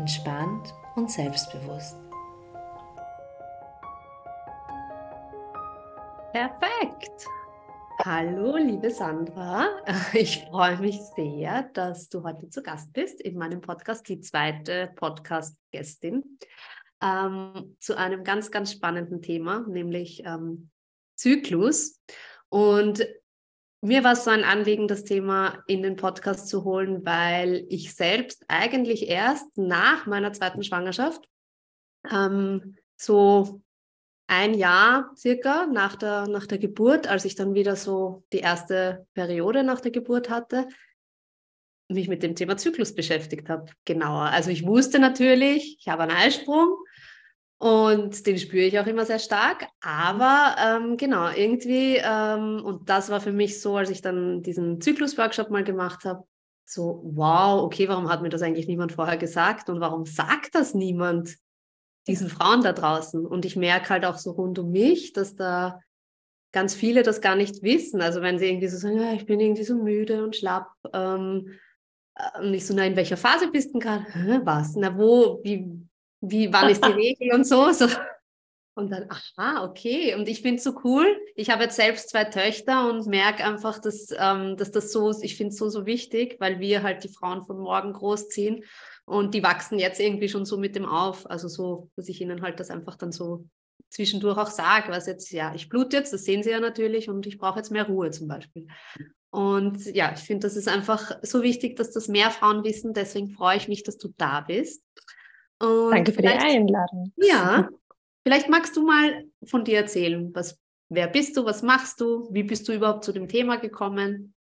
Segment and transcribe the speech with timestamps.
[0.00, 1.94] entspannt und selbstbewusst.
[6.32, 7.26] Perfekt.
[8.02, 9.68] Hallo, liebe Sandra.
[10.14, 14.90] Ich freue mich sehr, dass du heute zu Gast bist in meinem Podcast, die zweite
[14.96, 16.38] Podcast-Gästin,
[17.02, 20.70] ähm, zu einem ganz, ganz spannenden Thema, nämlich ähm,
[21.14, 22.00] Zyklus.
[22.48, 23.06] Und
[23.82, 27.94] mir war es so ein Anliegen, das Thema in den Podcast zu holen, weil ich
[27.94, 31.26] selbst eigentlich erst nach meiner zweiten Schwangerschaft,
[32.10, 33.62] ähm, so
[34.26, 39.06] ein Jahr circa nach der, nach der Geburt, als ich dann wieder so die erste
[39.14, 40.68] Periode nach der Geburt hatte,
[41.88, 44.26] mich mit dem Thema Zyklus beschäftigt habe, genauer.
[44.26, 46.76] Also ich wusste natürlich, ich habe einen Eisprung,
[47.60, 49.66] und den spüre ich auch immer sehr stark.
[49.82, 54.80] Aber ähm, genau, irgendwie, ähm, und das war für mich so, als ich dann diesen
[54.80, 56.24] Zyklus-Workshop mal gemacht habe,
[56.64, 60.72] so, wow, okay, warum hat mir das eigentlich niemand vorher gesagt und warum sagt das
[60.72, 61.36] niemand
[62.06, 63.26] diesen Frauen da draußen?
[63.26, 65.80] Und ich merke halt auch so rund um mich, dass da
[66.52, 68.00] ganz viele das gar nicht wissen.
[68.00, 71.58] Also wenn sie irgendwie so sagen, ja, ich bin irgendwie so müde und schlapp, ähm,
[72.14, 74.06] äh, und ich so, na, in welcher Phase bist du gerade?
[74.44, 74.76] Was?
[74.76, 75.86] Na, wo, wie,
[76.20, 77.86] wie, wann ist die Regel und so, so.
[78.74, 80.14] Und dann, aha, okay.
[80.14, 81.20] Und ich finde es so cool.
[81.34, 85.36] Ich habe jetzt selbst zwei Töchter und merke einfach, dass, ähm, dass das so, ich
[85.36, 88.64] finde es so, so wichtig, weil wir halt die Frauen von morgen großziehen
[89.04, 91.28] und die wachsen jetzt irgendwie schon so mit dem auf.
[91.28, 93.44] Also so, dass ich ihnen halt das einfach dann so
[93.90, 97.26] zwischendurch auch sage, was jetzt, ja, ich blute jetzt, das sehen sie ja natürlich und
[97.26, 98.68] ich brauche jetzt mehr Ruhe zum Beispiel.
[99.30, 102.94] Und ja, ich finde, das ist einfach so wichtig, dass das mehr Frauen wissen.
[102.94, 104.82] Deswegen freue ich mich, dass du da bist.
[105.60, 107.12] Und Danke für die Einladung.
[107.16, 107.68] Ja,
[108.24, 110.34] vielleicht magst du mal von dir erzählen.
[110.34, 111.44] Was, wer bist du?
[111.44, 112.28] Was machst du?
[112.32, 114.34] Wie bist du überhaupt zu dem Thema gekommen?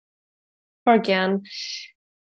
[0.86, 1.44] Voll gern.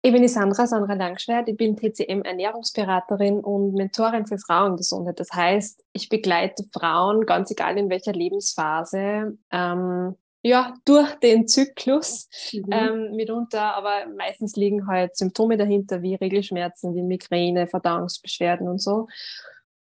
[0.02, 1.48] Ich bin die Sandra, Sandra Langschwert.
[1.48, 5.18] Ich bin TCM-Ernährungsberaterin und Mentorin für Frauengesundheit.
[5.18, 12.28] Das heißt, ich begleite Frauen, ganz egal in welcher Lebensphase, ähm, ja, durch den Zyklus
[12.52, 12.64] mhm.
[12.70, 19.08] ähm, mitunter, aber meistens liegen halt Symptome dahinter, wie Regelschmerzen, wie Migräne, Verdauungsbeschwerden und so.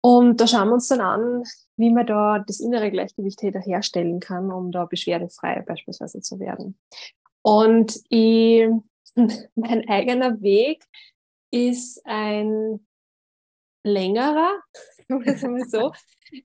[0.00, 1.42] Und da schauen wir uns dann an,
[1.76, 6.78] wie man da das innere Gleichgewicht herstellen kann, um da beschwerdefrei beispielsweise zu werden.
[7.42, 8.68] Und ich,
[9.56, 10.84] mein eigener Weg
[11.50, 12.86] ist ein
[13.82, 14.52] längerer,
[15.08, 15.92] sagen wir so.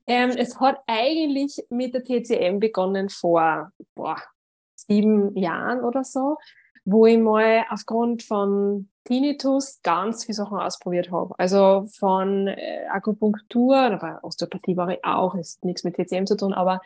[0.06, 4.16] ähm, es hat eigentlich mit der TCM begonnen vor boah,
[4.74, 6.36] sieben Jahren oder so,
[6.84, 11.34] wo ich mal aufgrund von Tinnitus ganz viele Sachen ausprobiert habe.
[11.38, 16.52] Also von äh, Akupunktur, aber Osteopathie war ich auch, ist nichts mit TCM zu tun,
[16.52, 16.80] aber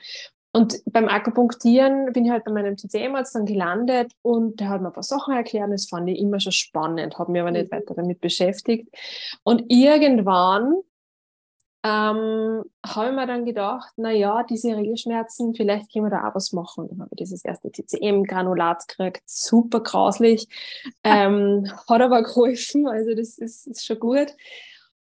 [0.57, 4.87] und beim Akupunktieren bin ich halt bei meinem TCM-Arzt dann gelandet und der hat mir
[4.87, 7.73] ein paar Sachen erklärt und das fand ich immer schon spannend, habe mich aber nicht
[7.73, 7.77] mhm.
[7.77, 8.89] weiter damit beschäftigt.
[9.43, 10.77] Und irgendwann
[11.85, 16.35] ähm, habe ich mir dann gedacht, na ja, diese Regelschmerzen, vielleicht können wir da auch
[16.35, 16.89] was machen.
[16.89, 20.49] Dann habe ich dieses erste TCM-Granulat gekriegt, super grauslich,
[21.05, 24.35] ähm, hat aber geholfen, also das ist, ist schon gut.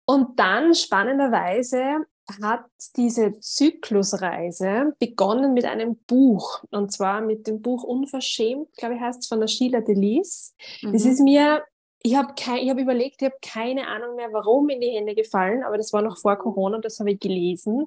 [0.06, 2.04] Und dann spannenderweise
[2.42, 2.64] hat
[2.96, 6.64] diese Zyklusreise begonnen mit einem Buch.
[6.70, 10.54] Und zwar mit dem Buch Unverschämt, glaube ich, heißt es, von der Sheila Delis.
[10.82, 10.92] Mhm.
[10.92, 11.62] Das ist mir,
[12.02, 15.76] ich habe hab überlegt, ich habe keine Ahnung mehr, warum in die Hände gefallen, aber
[15.76, 17.86] das war noch vor Corona, das habe ich gelesen.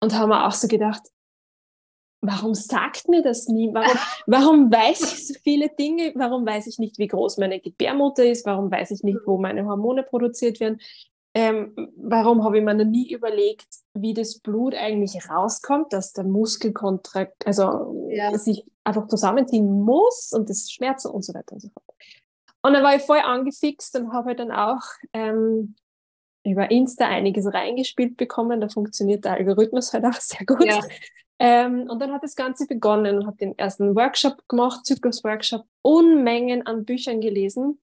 [0.00, 1.02] Und habe mir auch so gedacht,
[2.20, 3.70] warum sagt mir das nie?
[3.72, 6.12] Warum, warum weiß ich so viele Dinge?
[6.16, 8.44] Warum weiß ich nicht, wie groß meine Gebärmutter ist?
[8.44, 10.78] Warum weiß ich nicht, wo meine Hormone produziert werden?
[11.36, 16.24] ähm, warum habe ich mir noch nie überlegt, wie das Blut eigentlich rauskommt, dass der
[16.24, 18.36] Muskelkontrakt, also ja.
[18.38, 21.84] sich einfach zusammenziehen muss und das Schmerzen und so weiter und so fort.
[22.66, 24.82] Und dann war ich voll angefixt und habe halt dann auch
[25.12, 25.76] ähm,
[26.44, 28.60] über Insta einiges reingespielt bekommen.
[28.60, 30.64] Da funktioniert der Algorithmus halt auch sehr gut.
[30.64, 30.80] Ja.
[31.38, 36.66] Ähm, und dann hat das Ganze begonnen und habe den ersten Workshop gemacht, Zyklus-Workshop, Unmengen
[36.66, 37.78] an Büchern gelesen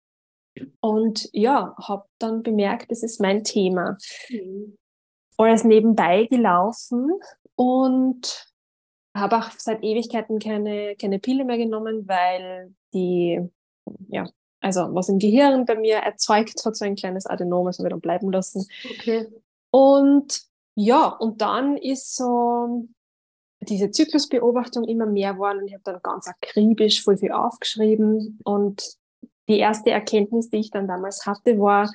[0.81, 3.97] und ja, habe dann bemerkt, das ist mein Thema.
[4.29, 4.75] Mhm.
[5.37, 7.09] Alles nebenbei gelaufen
[7.55, 8.51] und
[9.15, 13.39] habe auch seit Ewigkeiten keine, keine Pille mehr genommen, weil die,
[14.09, 14.27] ja,
[14.63, 17.91] also was im Gehirn bei mir erzeugt hat, so ein kleines Adenom, das habe ich
[17.91, 18.65] dann bleiben lassen.
[18.89, 19.27] Okay.
[19.71, 20.41] Und
[20.75, 22.87] ja, und dann ist so
[23.59, 28.39] diese Zyklusbeobachtung immer mehr geworden und ich habe dann ganz akribisch voll viel aufgeschrieben.
[28.45, 28.95] Und
[29.49, 31.91] die erste Erkenntnis, die ich dann damals hatte, war,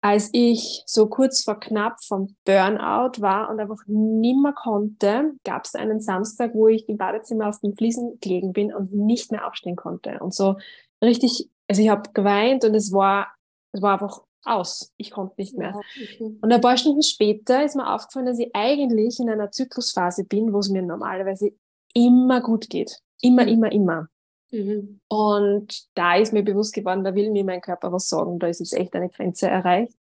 [0.00, 5.74] als ich so kurz vor knapp vom Burnout war und einfach nimmer konnte, gab es
[5.74, 9.76] einen Samstag, wo ich im Badezimmer auf den Fliesen gelegen bin und nicht mehr aufstehen
[9.76, 10.18] konnte.
[10.20, 10.56] Und so
[11.02, 13.28] richtig, also ich habe geweint und es war,
[13.72, 14.92] es war einfach aus.
[14.96, 15.78] Ich konnte nicht mehr.
[16.20, 20.52] Und ein paar Stunden später ist mir aufgefallen, dass ich eigentlich in einer Zyklusphase bin,
[20.52, 21.52] wo es mir normalerweise
[21.94, 23.00] immer gut geht.
[23.20, 23.48] Immer, mhm.
[23.48, 24.08] immer, immer.
[24.52, 25.00] Mhm.
[25.08, 28.60] Und da ist mir bewusst geworden, da will mir mein Körper was sagen, da ist
[28.60, 29.96] jetzt echt eine Grenze erreicht.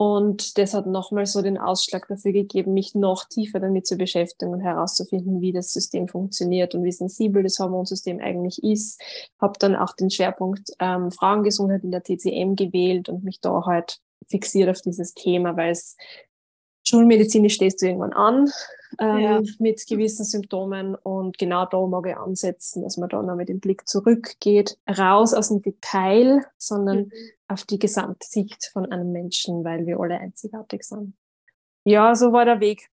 [0.00, 4.52] Und das hat nochmal so den Ausschlag dafür gegeben, mich noch tiefer damit zu beschäftigen
[4.52, 9.02] und herauszufinden, wie das System funktioniert und wie sensibel das Hormonsystem eigentlich ist.
[9.40, 13.98] Habe dann auch den Schwerpunkt ähm, Frauengesundheit in der TCM gewählt und mich da halt
[14.28, 15.96] fixiert auf dieses Thema, weil es
[16.88, 18.50] schulmedizinisch stehst du irgendwann an
[18.98, 19.40] ähm, ja.
[19.58, 23.60] mit gewissen Symptomen und genau da mag ich ansetzen, dass man da noch mit dem
[23.60, 27.12] Blick zurückgeht, raus aus dem Detail, sondern mhm.
[27.48, 31.14] auf die Gesamtsicht von einem Menschen, weil wir alle einzigartig sind.
[31.84, 32.88] Ja, so war der Weg.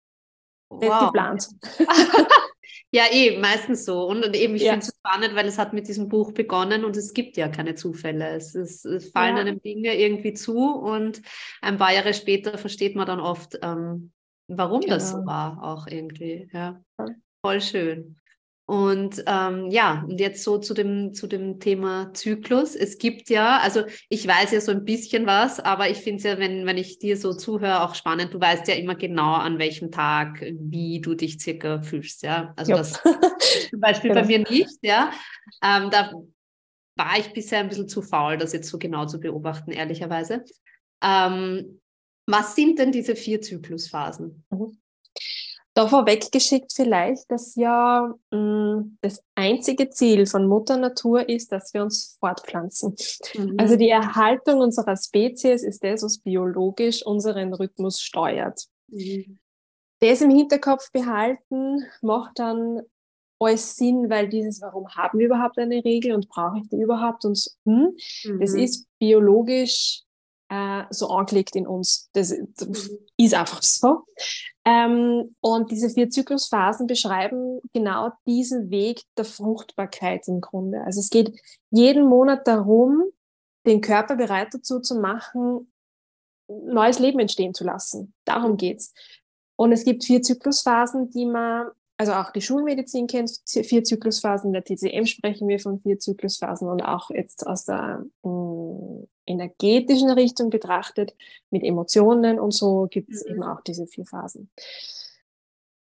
[0.70, 1.06] Nicht wow.
[1.06, 1.48] geplant.
[2.90, 4.04] Ja, eh, meistens so.
[4.04, 4.72] Und, und eben, ich ja.
[4.72, 7.74] finde es spannend, weil es hat mit diesem Buch begonnen und es gibt ja keine
[7.74, 8.28] Zufälle.
[8.30, 9.42] Es, es, es fallen ja.
[9.42, 11.22] einem Dinge irgendwie zu und
[11.60, 14.12] ein paar Jahre später versteht man dann oft, ähm,
[14.48, 14.94] warum genau.
[14.94, 15.26] das so genau.
[15.30, 16.48] war, auch irgendwie.
[16.52, 16.82] Ja.
[17.44, 18.16] Voll schön.
[18.72, 22.74] Und ähm, ja, und jetzt so zu dem, zu dem Thema Zyklus.
[22.74, 26.22] Es gibt ja, also ich weiß ja so ein bisschen was, aber ich finde es
[26.22, 28.32] ja, wenn, wenn ich dir so zuhöre, auch spannend.
[28.32, 32.54] Du weißt ja immer genau, an welchem Tag, wie du dich circa fühlst, ja.
[32.56, 32.78] Also jo.
[32.78, 32.92] das
[33.68, 34.22] zum Beispiel genau.
[34.22, 35.10] bei mir nicht, ja.
[35.62, 36.10] Ähm, da
[36.96, 40.44] war ich bisher ein bisschen zu faul, das jetzt so genau zu beobachten, ehrlicherweise.
[41.02, 41.78] Ähm,
[42.26, 44.46] was sind denn diese vier Zyklusphasen?
[44.48, 44.78] Mhm.
[45.74, 51.72] Da vorweggeschickt vielleicht, dass ja mh, mm, das einzige Ziel von Mutter Natur ist, dass
[51.72, 52.94] wir uns fortpflanzen.
[53.34, 53.54] Mhm.
[53.58, 58.66] Also die Erhaltung unserer Spezies ist das, was biologisch unseren Rhythmus steuert.
[58.88, 59.38] Mhm.
[60.00, 62.82] Das im Hinterkopf behalten macht dann
[63.38, 67.24] alles Sinn, weil dieses, warum haben wir überhaupt eine Regel und brauche ich die überhaupt
[67.24, 68.40] und hm, mhm.
[68.40, 70.01] das ist biologisch
[70.52, 72.10] äh, so angelegt in uns.
[72.12, 72.98] Das, das mhm.
[73.16, 74.04] ist einfach so.
[74.66, 80.82] Ähm, und diese vier Zyklusphasen beschreiben genau diesen Weg der Fruchtbarkeit im Grunde.
[80.82, 81.32] Also es geht
[81.70, 83.02] jeden Monat darum,
[83.66, 85.72] den Körper bereit dazu zu machen,
[86.48, 88.12] neues Leben entstehen zu lassen.
[88.26, 88.92] Darum geht's.
[89.56, 91.68] Und es gibt vier Zyklusphasen, die man
[91.98, 96.68] also auch die Schulmedizin kennt vier Zyklusphasen, in der TCM sprechen wir von vier Zyklusphasen
[96.68, 101.14] und auch jetzt aus der äh, energetischen Richtung betrachtet,
[101.50, 103.32] mit Emotionen und so gibt es mhm.
[103.32, 104.50] eben auch diese vier Phasen.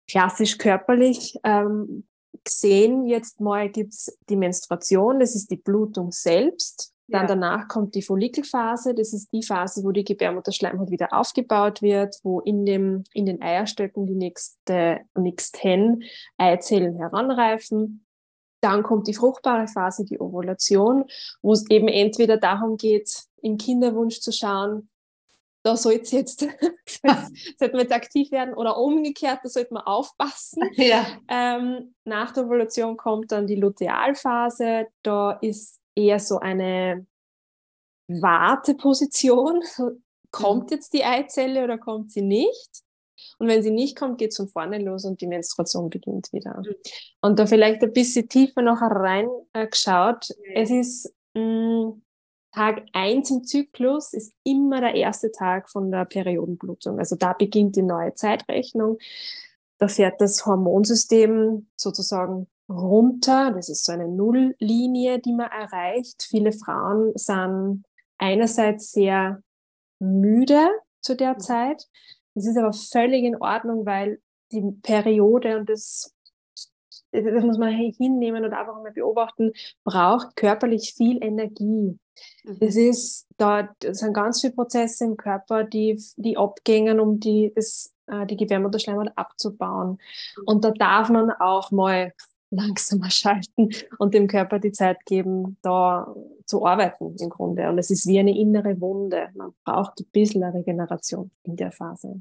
[0.08, 2.06] Klassisch körperlich ähm,
[2.44, 6.92] gesehen, jetzt mal gibt es die Menstruation, das ist die Blutung selbst.
[7.10, 7.28] Dann ja.
[7.28, 8.94] danach kommt die Follikelphase.
[8.94, 13.42] Das ist die Phase, wo die Gebärmutterschleimhaut wieder aufgebaut wird, wo in, dem, in den
[13.42, 16.04] Eierstöcken die nächste, nächsten
[16.38, 18.06] Eizellen heranreifen.
[18.60, 21.04] Dann kommt die fruchtbare Phase, die Ovulation,
[21.42, 24.88] wo es eben entweder darum geht, im Kinderwunsch zu schauen,
[25.62, 26.40] da sollte es jetzt,
[27.58, 30.62] sollte man jetzt aktiv werden oder umgekehrt, da sollte man aufpassen.
[30.76, 31.06] Ja.
[31.28, 37.06] Ähm, nach der Ovulation kommt dann die Lutealphase, da ist eher so eine
[38.08, 39.62] Warteposition.
[40.30, 40.76] Kommt mhm.
[40.76, 42.84] jetzt die Eizelle oder kommt sie nicht?
[43.40, 46.58] Und wenn sie nicht kommt, geht es von vorne los und die Menstruation beginnt wieder.
[46.58, 46.74] Mhm.
[47.22, 50.30] Und da vielleicht ein bisschen tiefer noch reingeschaut.
[50.30, 52.02] Äh, es ist mh, mm,
[52.52, 56.98] Tag 1 im Zyklus ist immer der erste Tag von der Periodenblutung.
[56.98, 58.98] Also da beginnt die neue Zeitrechnung.
[59.78, 63.52] Da fährt das Hormonsystem sozusagen runter.
[63.52, 66.24] Das ist so eine Nulllinie, die man erreicht.
[66.28, 67.84] Viele Frauen sind
[68.18, 69.42] einerseits sehr
[70.00, 70.68] müde
[71.00, 71.40] zu der mhm.
[71.40, 71.88] Zeit.
[72.34, 74.20] Es ist aber völlig in Ordnung, weil
[74.52, 76.14] die Periode und das,
[77.12, 79.52] das muss man hinnehmen und einfach mal beobachten,
[79.84, 81.98] braucht körperlich viel Energie.
[82.44, 82.56] Mhm.
[82.60, 87.94] Es ist da sind ganz viele Prozesse im Körper, die, die abgängen, um die, das,
[88.06, 89.98] äh, die Gebärmutterschleimhaut abzubauen.
[90.36, 90.42] Mhm.
[90.44, 92.12] Und da darf man auch mal
[92.50, 96.14] langsamer schalten und dem Körper die Zeit geben, da
[96.46, 97.68] zu arbeiten im Grunde.
[97.68, 99.28] Und es ist wie eine innere Wunde.
[99.34, 102.20] Man braucht ein bisschen Regeneration in der Phase.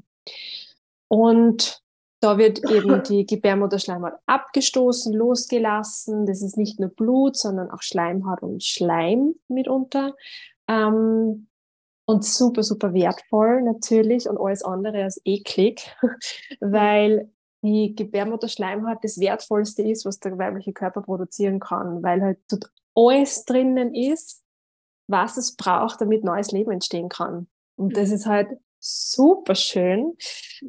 [1.08, 1.82] Und
[2.20, 6.26] da wird eben die Gebärmutterschleimhaut abgestoßen, losgelassen.
[6.26, 10.14] Das ist nicht nur Blut, sondern auch Schleimhaut und Schleim mitunter.
[10.68, 11.48] Ähm,
[12.04, 15.94] und super, super wertvoll natürlich und alles andere als eklig,
[16.60, 17.30] weil
[17.62, 23.44] die Gebärmutterschleimhaut das Wertvollste ist, was der weibliche Körper produzieren kann, weil halt dort alles
[23.44, 24.42] drinnen ist,
[25.06, 27.48] was es braucht, damit neues Leben entstehen kann.
[27.76, 28.14] Und das mhm.
[28.14, 28.48] ist halt
[28.78, 30.16] super schön.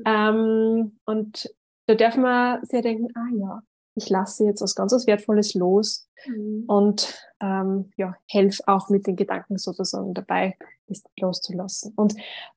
[0.06, 1.54] Ähm, und
[1.88, 3.62] da darf man sich denken, ah ja,
[3.96, 6.64] ich lasse jetzt was ganz was Wertvolles los mhm.
[6.68, 10.58] und ähm, ja, helfe auch mit den Gedanken sozusagen dabei,
[10.92, 11.94] das loszulassen.
[11.96, 12.16] Und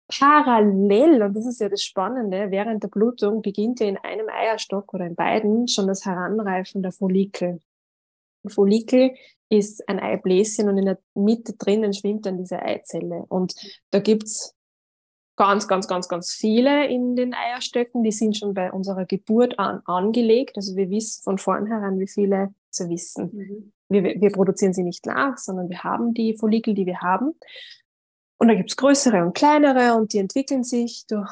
[0.08, 4.92] parallel, und das ist ja das Spannende, während der Blutung beginnt ja in einem Eierstock
[4.92, 7.60] oder in beiden schon das Heranreifen der Follikel.
[8.42, 9.14] Der Follikel
[9.48, 13.24] ist ein Eibläschen und in der Mitte drinnen schwimmt dann diese Eizelle.
[13.28, 13.54] Und
[13.90, 14.54] da gibt's
[15.36, 18.02] ganz, ganz, ganz, ganz viele in den Eierstöcken.
[18.02, 20.56] Die sind schon bei unserer Geburt an angelegt.
[20.56, 23.30] Also wir wissen von vornherein, wie viele sie wissen.
[23.32, 23.72] Mhm.
[23.88, 27.34] Wir, wir produzieren sie nicht nach, sondern wir haben die Follikel, die wir haben.
[28.44, 31.30] Und da gibt's größere und kleinere und die entwickeln sich durch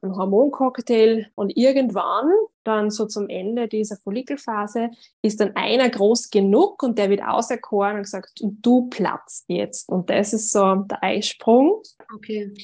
[0.00, 2.30] einen Hormoncocktail und irgendwann,
[2.62, 4.88] dann so zum Ende dieser Follikelphase,
[5.20, 9.90] ist dann einer groß genug und der wird auserkoren und gesagt, und du platzt jetzt.
[9.90, 11.82] Und das ist so der Eisprung.
[12.14, 12.54] Okay.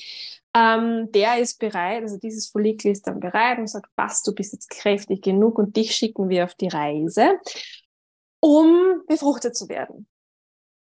[0.57, 4.55] Ähm, der ist bereit, also dieses Follikel ist dann bereit und sagt, was, du bist
[4.55, 7.39] jetzt kräftig genug und dich schicken wir auf die Reise,
[8.41, 10.07] um befruchtet zu werden.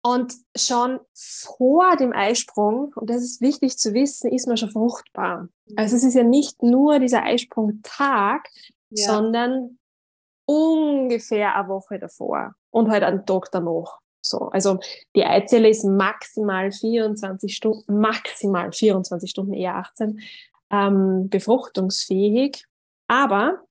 [0.03, 5.47] Und schon vor dem Eisprung, und das ist wichtig zu wissen, ist man schon fruchtbar.
[5.75, 8.47] Also es ist ja nicht nur dieser Eisprung-Tag,
[8.89, 9.07] ja.
[9.07, 9.77] sondern
[10.45, 13.99] ungefähr eine Woche davor und halt einen Tag danach.
[14.23, 14.79] So, also
[15.15, 20.19] die Eizelle ist maximal 24 Stunden, maximal 24 Stunden, eher 18,
[20.71, 22.65] ähm, befruchtungsfähig.
[23.07, 23.63] Aber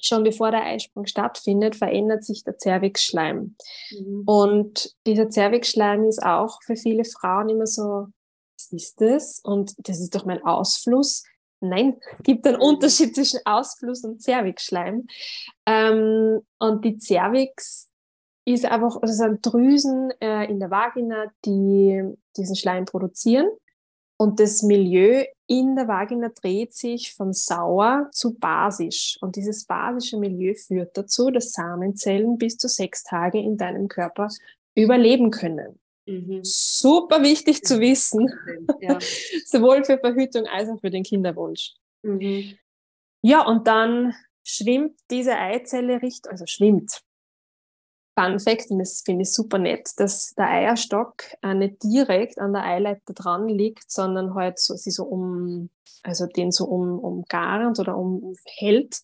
[0.00, 3.56] schon bevor der Eisprung stattfindet, verändert sich der Zervixschleim.
[3.90, 4.22] Mhm.
[4.26, 8.08] Und dieser Zervixschleim ist auch für viele Frauen immer so,
[8.56, 9.40] was ist das?
[9.42, 11.24] Und das ist doch mein Ausfluss.
[11.60, 12.62] Nein, gibt einen mhm.
[12.62, 15.06] Unterschied zwischen Ausfluss und Zervixschleim.
[15.66, 17.90] Ähm, und die Zervix
[18.44, 22.02] ist einfach, also sind Drüsen äh, in der Vagina, die
[22.36, 23.48] diesen Schleim produzieren.
[24.18, 29.18] Und das Milieu in der Vagina dreht sich von sauer zu basisch.
[29.20, 34.28] Und dieses basische Milieu führt dazu, dass Samenzellen bis zu sechs Tage in deinem Körper
[34.74, 35.78] überleben können.
[36.06, 36.40] Mhm.
[36.42, 38.32] Super wichtig zu wissen,
[38.80, 38.98] ja.
[39.44, 41.74] sowohl für Verhütung als auch für den Kinderwunsch.
[42.02, 42.56] Mhm.
[43.22, 47.00] Ja, und dann schwimmt diese Eizelle Richtung, also schwimmt,
[48.18, 52.54] Fun Fact, und das finde ich super nett, dass der Eierstock äh, nicht direkt an
[52.54, 55.68] der Eileiter dran liegt, sondern halt so, sie so um,
[56.02, 59.00] also den so um, umgarnt oder umhält.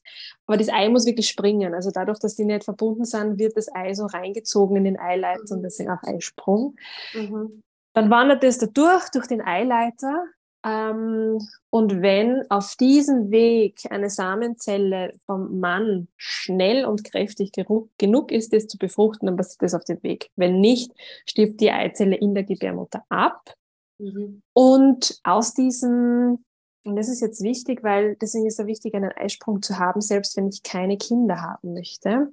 [0.46, 1.74] Aber das Ei muss wirklich springen.
[1.74, 5.42] Also dadurch, dass die nicht verbunden sind, wird das Ei so reingezogen in den Eileiter
[5.50, 5.56] mhm.
[5.56, 6.76] und deswegen auch Eisprung.
[7.12, 7.62] Mhm.
[7.92, 10.24] Dann wandert es da durch, durch den Eileiter
[10.64, 17.50] und wenn auf diesem Weg eine Samenzelle vom Mann schnell und kräftig
[17.98, 20.30] genug ist, das zu befruchten, dann passiert das auf dem Weg.
[20.36, 20.92] Wenn nicht,
[21.26, 23.54] stirbt die Eizelle in der Gebärmutter ab.
[23.98, 24.42] Mhm.
[24.52, 26.44] Und aus diesem,
[26.84, 30.36] und das ist jetzt wichtig, weil deswegen ist es wichtig, einen Eisprung zu haben, selbst
[30.36, 32.32] wenn ich keine Kinder haben möchte.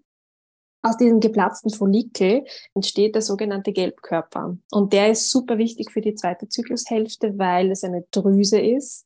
[0.82, 4.58] Aus diesem geplatzten Follikel entsteht der sogenannte Gelbkörper.
[4.72, 9.06] Und der ist super wichtig für die zweite Zyklushälfte, weil es eine Drüse ist,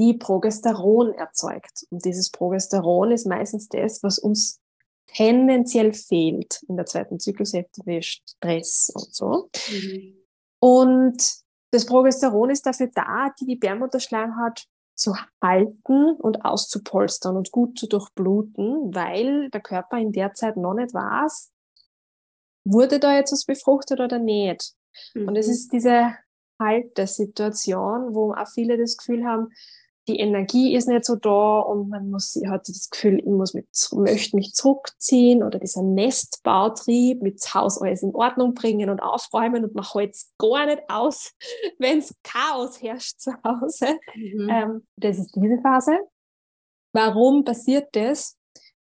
[0.00, 1.86] die Progesteron erzeugt.
[1.90, 4.60] Und dieses Progesteron ist meistens das, was uns
[5.06, 9.50] tendenziell fehlt in der zweiten Zyklushälfte, wie Stress und so.
[9.70, 10.16] Mhm.
[10.60, 11.34] Und
[11.72, 14.64] das Progesteron ist dafür da, die Gebärmutterschleimhaut
[15.00, 20.74] zu halten und auszupolstern und gut zu durchbluten, weil der Körper in der Zeit noch
[20.74, 21.50] nicht weiß,
[22.64, 24.74] wurde da jetzt was befruchtet oder nicht.
[25.14, 25.28] Mhm.
[25.28, 25.52] Und es mhm.
[25.52, 26.14] ist diese
[26.60, 29.48] Haltesituation, wo auch viele das Gefühl haben,
[30.08, 33.66] die Energie ist nicht so da und man muss, hat das Gefühl, ich muss mit,
[33.92, 39.74] möchte mich zurückziehen oder dieser Nestbautrieb mit Haus alles in Ordnung bringen und aufräumen und
[39.74, 41.32] man hält es gar nicht aus,
[41.78, 43.98] wenn es Chaos herrscht zu Hause.
[44.14, 44.48] Mhm.
[44.50, 45.98] Ähm, das ist diese Phase.
[46.92, 48.36] Warum passiert das?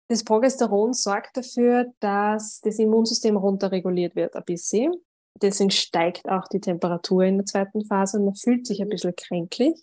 [0.08, 4.94] Das Progesteron sorgt dafür, dass das Immunsystem runterreguliert wird ein bisschen.
[5.42, 9.16] Deswegen steigt auch die Temperatur in der zweiten Phase und man fühlt sich ein bisschen
[9.16, 9.76] kränklich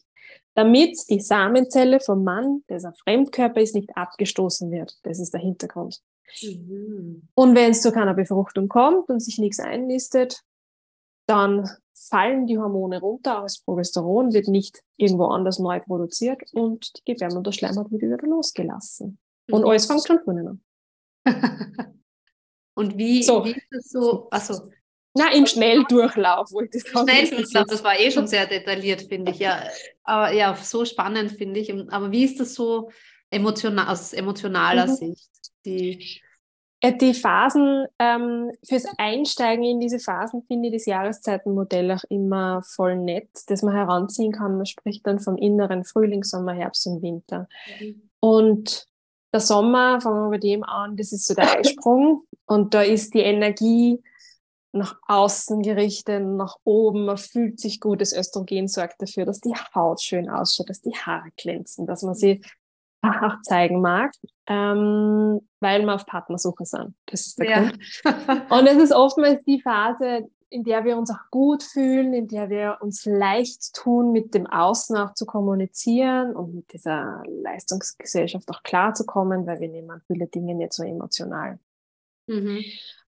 [0.54, 4.98] damit die Samenzelle vom Mann, der ein Fremdkörper ist, nicht abgestoßen wird.
[5.02, 6.00] Das ist der Hintergrund.
[6.42, 7.28] Mhm.
[7.34, 10.42] Und wenn es zu keiner Befruchtung kommt und sich nichts einnistet,
[11.26, 16.92] dann fallen die Hormone runter, auch das Progesteron wird nicht irgendwo anders neu produziert und
[16.96, 19.18] die Gebärmutterschleimhaut wird wieder losgelassen.
[19.46, 19.54] Mhm.
[19.54, 20.60] Und alles fängt schon vorne an.
[22.74, 23.44] und wie, so.
[23.44, 24.28] wie ist das so?
[24.30, 24.70] Achso,
[25.14, 27.08] Na, im Schnelldurchlauf wollte ich sagen.
[27.08, 29.38] Schnelldurchlauf, das war eh schon sehr detailliert, finde ich.
[29.38, 29.62] Ja,
[30.04, 31.72] aber ja, so spannend, finde ich.
[31.90, 32.90] Aber wie ist das so
[33.30, 34.96] emotional, aus emotionaler mhm.
[34.96, 35.30] Sicht?
[35.64, 36.22] Die
[36.90, 42.96] die Phasen, ähm, fürs Einsteigen in diese Phasen finde ich das Jahreszeitenmodell auch immer voll
[42.96, 44.56] nett, dass man heranziehen kann.
[44.56, 47.48] Man spricht dann vom inneren Frühling, Sommer, Herbst und Winter.
[47.80, 48.02] Mhm.
[48.18, 48.86] Und
[49.32, 52.24] der Sommer, fangen wir bei dem an, das ist so der Eisprung.
[52.46, 54.02] Und da ist die Energie
[54.72, 58.00] nach außen gerichtet, nach oben, man fühlt sich gut.
[58.00, 62.14] Das Östrogen sorgt dafür, dass die Haut schön ausschaut, dass die Haare glänzen, dass man
[62.14, 62.42] sie
[63.02, 64.12] auch zeigen mag,
[64.46, 66.94] ähm, weil wir auf Partnersuche sind.
[67.06, 67.60] Das ist der ja.
[67.60, 67.78] Grund.
[68.50, 72.50] Und es ist oftmals die Phase, in der wir uns auch gut fühlen, in der
[72.50, 78.62] wir uns leicht tun, mit dem Außen auch zu kommunizieren und mit dieser Leistungsgesellschaft auch
[78.62, 81.58] klarzukommen, weil wir nehmen viele Dinge nicht so emotional.
[82.26, 82.62] Mhm.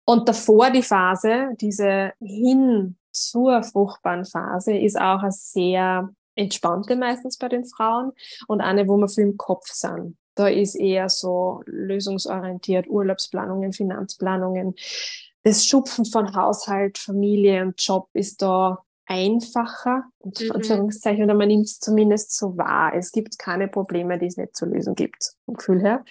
[0.10, 7.38] Und davor die Phase, diese hin zur fruchtbaren Phase, ist auch eine sehr entspannte meistens
[7.38, 8.14] bei den Frauen
[8.48, 10.18] und eine, wo wir viel im Kopf sind.
[10.34, 14.74] Da ist eher so lösungsorientiert, Urlaubsplanungen, Finanzplanungen.
[15.44, 20.52] Das Schupfen von Haushalt, Familie und Job ist da einfacher, unter mhm.
[20.54, 22.96] Anführungszeichen, oder man nimmt es zumindest so wahr.
[22.96, 26.04] Es gibt keine Probleme, die es nicht zu lösen gibt, vom Gefühl her.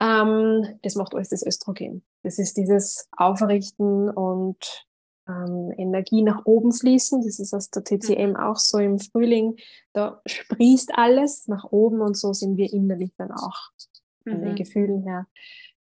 [0.00, 2.02] Ähm, das macht alles das Östrogen.
[2.22, 4.86] Das ist dieses Aufrichten und
[5.28, 7.22] ähm, Energie nach oben fließen.
[7.22, 9.56] Das ist aus der TCM auch so im Frühling.
[9.92, 13.70] Da sprießt alles nach oben und so sind wir innerlich dann auch
[14.24, 14.56] von den mhm.
[14.56, 15.26] Gefühlen her.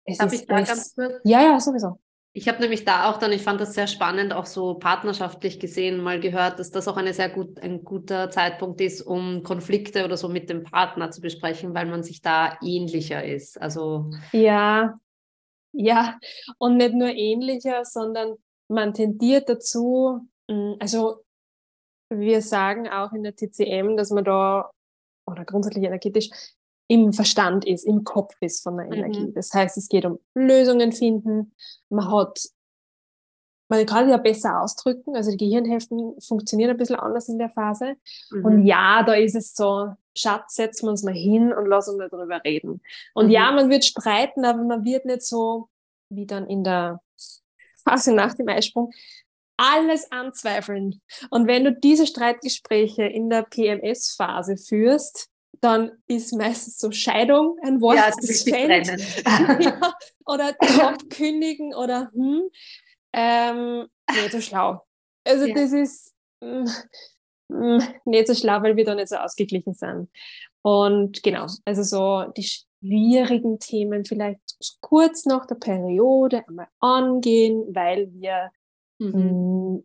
[0.06, 1.14] Es Darf ich da ganz kurz?
[1.24, 2.00] Ja, ja, sowieso.
[2.36, 6.02] Ich habe nämlich da auch dann, ich fand das sehr spannend, auch so partnerschaftlich gesehen,
[6.02, 10.18] mal gehört, dass das auch eine sehr gut, ein guter Zeitpunkt ist, um Konflikte oder
[10.18, 13.62] so mit dem Partner zu besprechen, weil man sich da ähnlicher ist.
[13.62, 14.96] Also ja,
[15.74, 16.20] ja,
[16.58, 18.36] und nicht nur ähnlicher, sondern
[18.68, 21.24] man tendiert dazu, mm, also
[22.10, 24.72] wir sagen auch in der TCM, dass man da,
[25.26, 26.30] oder grundsätzlich energetisch,
[26.88, 29.28] im Verstand ist, im Kopf ist von der Energie.
[29.28, 29.34] Mhm.
[29.34, 31.56] Das heißt, es geht um Lösungen finden.
[31.90, 32.40] Man hat,
[33.70, 37.96] man kann ja besser ausdrücken, also die Gehirnhälften funktionieren ein bisschen anders in der Phase.
[38.32, 38.46] Mhm.
[38.46, 42.12] Und ja, da ist es so, Schatz, setzen wir uns mal hin und lassen uns
[42.12, 42.82] darüber reden.
[43.14, 43.32] Und mhm.
[43.32, 45.70] ja, man wird streiten, aber man wird nicht so,
[46.10, 47.02] wie dann in der
[47.84, 48.92] Phase nach dem Eisprung,
[49.58, 51.02] alles anzweifeln.
[51.30, 55.30] Und wenn du diese Streitgespräche in der PMS-Phase führst,
[55.62, 58.88] dann ist meistens so Scheidung ein Wort, ja, das fällt.
[59.64, 59.94] ja,
[60.26, 62.42] oder Job kündigen oder hm,
[63.14, 64.86] ähm, nicht so schlau.
[65.26, 65.54] Also ja.
[65.54, 66.66] das ist mm,
[67.50, 70.10] nicht so schlau, weil wir da nicht so ausgeglichen sind.
[70.62, 74.40] Und genau, also so die schwierigen Themen vielleicht
[74.82, 78.52] kurz nach der Periode einmal angehen, weil wir
[79.00, 79.76] mhm.
[79.76, 79.84] Mm,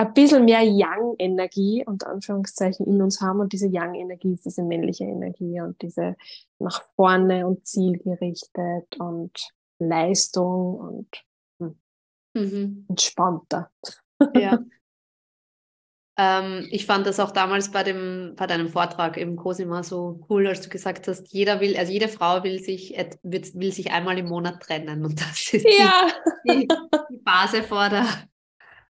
[0.00, 5.04] ein bisschen mehr Yang-Energie unter Anführungszeichen in uns haben und diese Yang-Energie ist diese männliche
[5.04, 6.16] Energie und diese
[6.60, 9.32] nach vorne und zielgerichtet und
[9.80, 11.24] Leistung und
[11.60, 11.78] hm,
[12.34, 12.86] mhm.
[12.88, 13.70] entspannter.
[14.34, 14.58] Ja.
[16.20, 20.48] Ähm, ich fand das auch damals bei, dem, bei deinem Vortrag im Cosima so cool,
[20.48, 24.18] als du gesagt hast, jeder will, also jede Frau will sich, will, will sich einmal
[24.18, 25.04] im Monat trennen.
[25.04, 26.08] Und das ist ja.
[26.44, 28.04] die, die, Base vor der,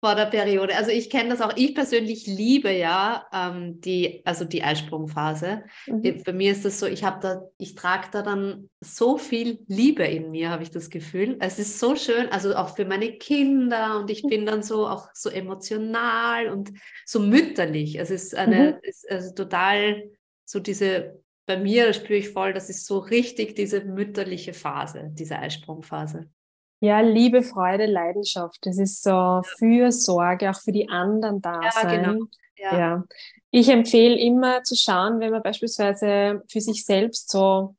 [0.02, 0.76] vor der Periode.
[0.76, 1.54] Also ich kenne das auch.
[1.56, 5.64] Ich persönlich liebe ja ähm, die, also die Eisprungphase.
[5.86, 6.24] Mhm.
[6.26, 10.04] Bei mir ist das so, ich habe da, ich trage da dann so viel Liebe
[10.04, 11.38] in mir, habe ich das Gefühl.
[11.40, 15.08] Es ist so schön, also auch für meine Kinder und ich bin dann so auch
[15.14, 16.72] so emotional und
[17.06, 18.00] so mütterlich.
[18.00, 18.80] Es ist eine, mhm.
[18.82, 20.10] ist also total
[20.46, 25.38] so diese, bei mir spüre ich voll, das ist so richtig diese mütterliche Phase, diese
[25.38, 26.28] Eisprungphase.
[26.82, 28.58] Ja, Liebe, Freude, Leidenschaft.
[28.65, 32.04] Das ist so Fürsorge, auch für die anderen da ja, sein.
[32.04, 32.26] Genau.
[32.58, 32.78] Ja.
[32.78, 33.04] ja.
[33.52, 37.76] Ich empfehle immer zu schauen, wenn man beispielsweise für sich selbst so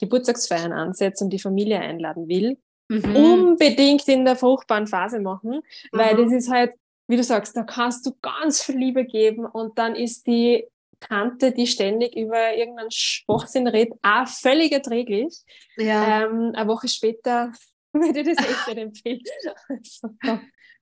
[0.00, 2.56] Geburtstagsfeiern ansetzt und die Familie einladen will,
[2.88, 3.16] mhm.
[3.16, 5.98] unbedingt in der fruchtbaren Phase machen, mhm.
[5.98, 6.72] weil das ist halt,
[7.06, 10.64] wie du sagst, da kannst du ganz viel Liebe geben und dann ist die
[11.00, 15.42] Tante, die ständig über irgendeinen Schwachsinn redet, auch völlig erträglich.
[15.76, 16.24] Ja.
[16.24, 17.52] Ähm, eine Woche später
[18.14, 19.22] würde das echt nicht empfehlen.
[19.68, 20.40] Also, ja.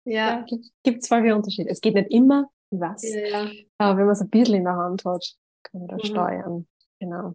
[0.05, 0.45] ja
[0.83, 1.69] gibt es viele Unterschiede.
[1.69, 3.03] Es geht nicht immer, was.
[3.03, 3.49] Ja.
[3.77, 5.25] Aber wenn man es ein bisschen in der Hand hat,
[5.63, 6.07] kann man das mhm.
[6.07, 6.67] steuern.
[6.99, 7.33] Genau.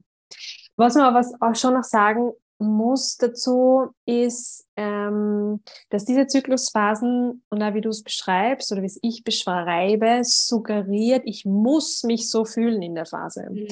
[0.76, 7.62] Was man aber auch schon noch sagen muss dazu, ist, ähm, dass diese Zyklusphasen, und
[7.62, 12.44] auch wie du es beschreibst oder wie es ich beschreibe, suggeriert, ich muss mich so
[12.44, 13.48] fühlen in der Phase.
[13.50, 13.68] Mhm.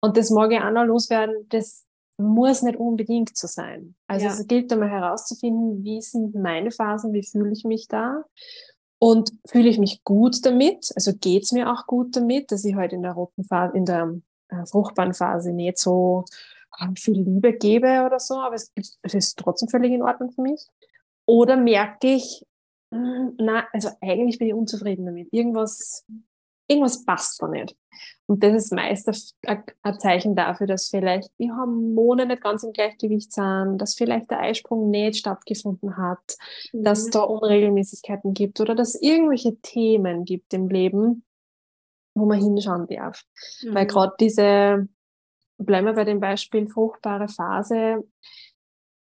[0.00, 1.84] Und das mag ich auch noch loswerden, das
[2.18, 3.94] muss nicht unbedingt so sein.
[4.06, 4.32] Also ja.
[4.32, 8.24] es gilt einmal herauszufinden, wie sind meine Phasen, wie fühle ich mich da.
[9.00, 12.74] Und fühle ich mich gut damit, also geht es mir auch gut damit, dass ich
[12.74, 14.12] heute halt in der roten Phase, in der
[14.48, 16.24] äh, fruchtbaren Phase nicht so
[16.80, 20.42] ähm, viel Liebe gebe oder so, aber es, es ist trotzdem völlig in Ordnung für
[20.42, 20.66] mich.
[21.26, 22.44] Oder merke ich,
[22.92, 25.28] hm, na, also eigentlich bin ich unzufrieden damit.
[25.30, 26.04] Irgendwas,
[26.68, 27.76] irgendwas passt da nicht.
[28.26, 29.08] Und das ist meist
[29.46, 34.40] ein, Zeichen dafür, dass vielleicht die Hormone nicht ganz im Gleichgewicht sind, dass vielleicht der
[34.40, 36.36] Eisprung nicht stattgefunden hat,
[36.72, 36.84] mhm.
[36.84, 41.24] dass da Unregelmäßigkeiten gibt oder dass es irgendwelche Themen gibt im Leben,
[42.14, 43.24] wo man hinschauen darf.
[43.62, 43.74] Mhm.
[43.74, 44.88] Weil gerade diese,
[45.56, 48.04] bleiben wir bei dem Beispiel fruchtbare Phase,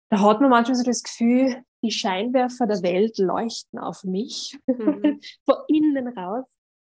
[0.09, 5.19] da hat man manchmal so das Gefühl, die Scheinwerfer der Welt leuchten auf mich, mhm.
[5.45, 6.45] von innen raus.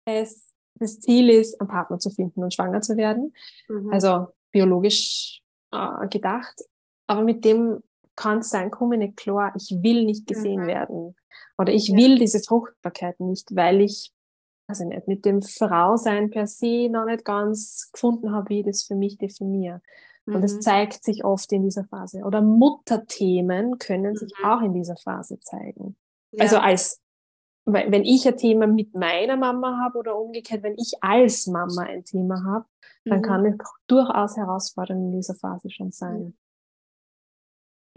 [0.06, 0.47] Es,
[0.80, 3.34] das Ziel ist, einen Partner zu finden und schwanger zu werden.
[3.68, 3.92] Mhm.
[3.92, 6.62] Also biologisch äh, gedacht.
[7.08, 7.82] Aber mit dem
[8.16, 10.68] kann es sein, komme ich nicht klar, ich will nicht gesehen mhm.
[10.68, 11.16] werden.
[11.58, 11.98] Oder ich ja.
[11.98, 14.12] will diese Fruchtbarkeit nicht, weil ich,
[14.68, 18.84] also nicht, mit dem Frausein per se noch nicht ganz gefunden habe, wie ich das
[18.84, 19.82] für mich definiere.
[20.26, 20.62] Und das mhm.
[20.62, 22.22] zeigt sich oft in dieser Phase.
[22.24, 24.46] Oder Mutterthemen können sich mhm.
[24.46, 25.96] auch in dieser Phase zeigen.
[26.32, 26.44] Ja.
[26.44, 27.00] Also als,
[27.74, 32.06] wenn ich ein Thema mit meiner Mama habe oder umgekehrt, wenn ich als Mama ein
[32.06, 32.66] Thema habe,
[33.06, 33.24] dann mhm.
[33.24, 36.34] kann es durchaus herausfordernd in dieser Phase schon sein.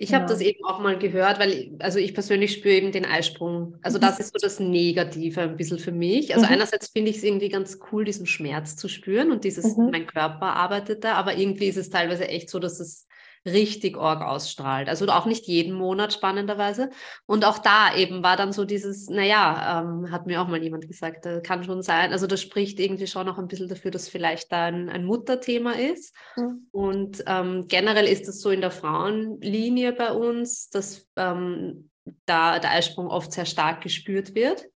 [0.03, 3.05] Ich habe das eben auch mal gehört, weil ich, also ich persönlich spüre eben den
[3.05, 3.77] Eisprung.
[3.83, 6.35] Also das ist so das Negative ein bisschen für mich.
[6.35, 6.53] Also mhm.
[6.53, 9.91] einerseits finde ich es irgendwie ganz cool, diesen Schmerz zu spüren und dieses, mhm.
[9.91, 13.07] mein Körper arbeitet da, aber irgendwie ist es teilweise echt so, dass es
[13.47, 14.89] richtig org ausstrahlt.
[14.89, 16.91] Also auch nicht jeden Monat spannenderweise.
[17.27, 20.87] Und auch da eben war dann so dieses, naja, ähm, hat mir auch mal jemand
[20.87, 22.13] gesagt, äh, kann schon sein.
[22.13, 25.73] Also das spricht irgendwie schon auch ein bisschen dafür, dass vielleicht da ein, ein Mutterthema
[25.73, 26.15] ist.
[26.37, 26.67] Mhm.
[26.71, 31.91] Und ähm, generell ist es so in der Frauenlinie bei uns, dass ähm,
[32.27, 34.67] da der Eisprung oft sehr stark gespürt wird.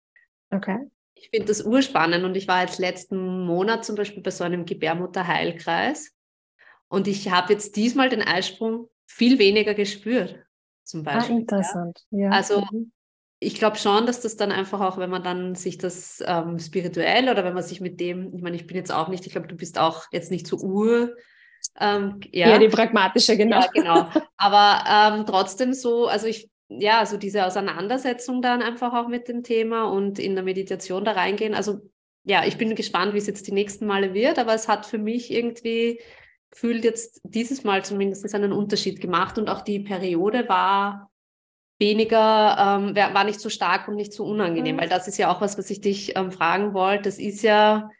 [0.50, 0.79] Okay.
[1.14, 4.64] Ich finde das urspannend und ich war jetzt letzten Monat zum Beispiel bei so einem
[4.66, 6.13] Gebärmutterheilkreis
[6.88, 10.38] und ich habe jetzt diesmal den Eisprung viel weniger gespürt,
[10.83, 11.37] zum ah, Beispiel.
[11.37, 12.05] Ah, interessant.
[12.11, 12.31] Ja.
[12.31, 12.92] Also mhm.
[13.38, 17.29] ich glaube schon, dass das dann einfach auch, wenn man dann sich das ähm, spirituell
[17.29, 19.49] oder wenn man sich mit dem, ich meine, ich bin jetzt auch nicht, ich glaube,
[19.49, 21.14] du bist auch jetzt nicht so ur.
[21.81, 22.51] Ähm, ja.
[22.51, 23.61] ja, die pragmatische, genau.
[23.61, 24.09] Ja, genau.
[24.37, 29.42] Aber ähm, trotzdem so, also ich, ja, so diese Auseinandersetzung dann einfach auch mit dem
[29.42, 31.55] Thema und in der Meditation da reingehen.
[31.55, 31.81] Also
[32.25, 34.99] ja, ich bin gespannt, wie es jetzt die nächsten Male wird, aber es hat für
[34.99, 36.01] mich irgendwie
[36.55, 41.11] gefühlt jetzt dieses Mal zumindest einen Unterschied gemacht und auch die Periode war
[41.81, 44.81] weniger, ähm, war nicht so stark und nicht so unangenehm, mhm.
[44.81, 47.03] weil das ist ja auch was, was ich dich ähm, fragen wollte.
[47.03, 47.90] Das ist ja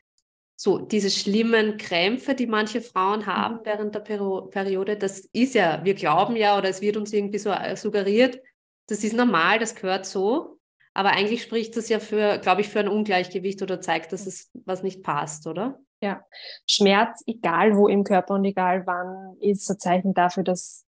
[0.57, 3.27] so diese schlimmen Krämpfe, die manche Frauen mhm.
[3.27, 4.97] haben während der Peri Periode.
[4.97, 8.40] Das ist ja, wir glauben ja oder es wird uns irgendwie so äh, suggeriert,
[8.87, 10.61] das ist normal, das gehört so.
[10.94, 14.50] Aber eigentlich spricht das ja für, glaube ich, für ein Ungleichgewicht oder zeigt, dass es
[14.64, 15.80] was nicht passt, oder?
[16.00, 16.24] Ja,
[16.68, 20.87] Schmerz, egal wo im Körper und egal wann, ist ein Zeichen dafür, dass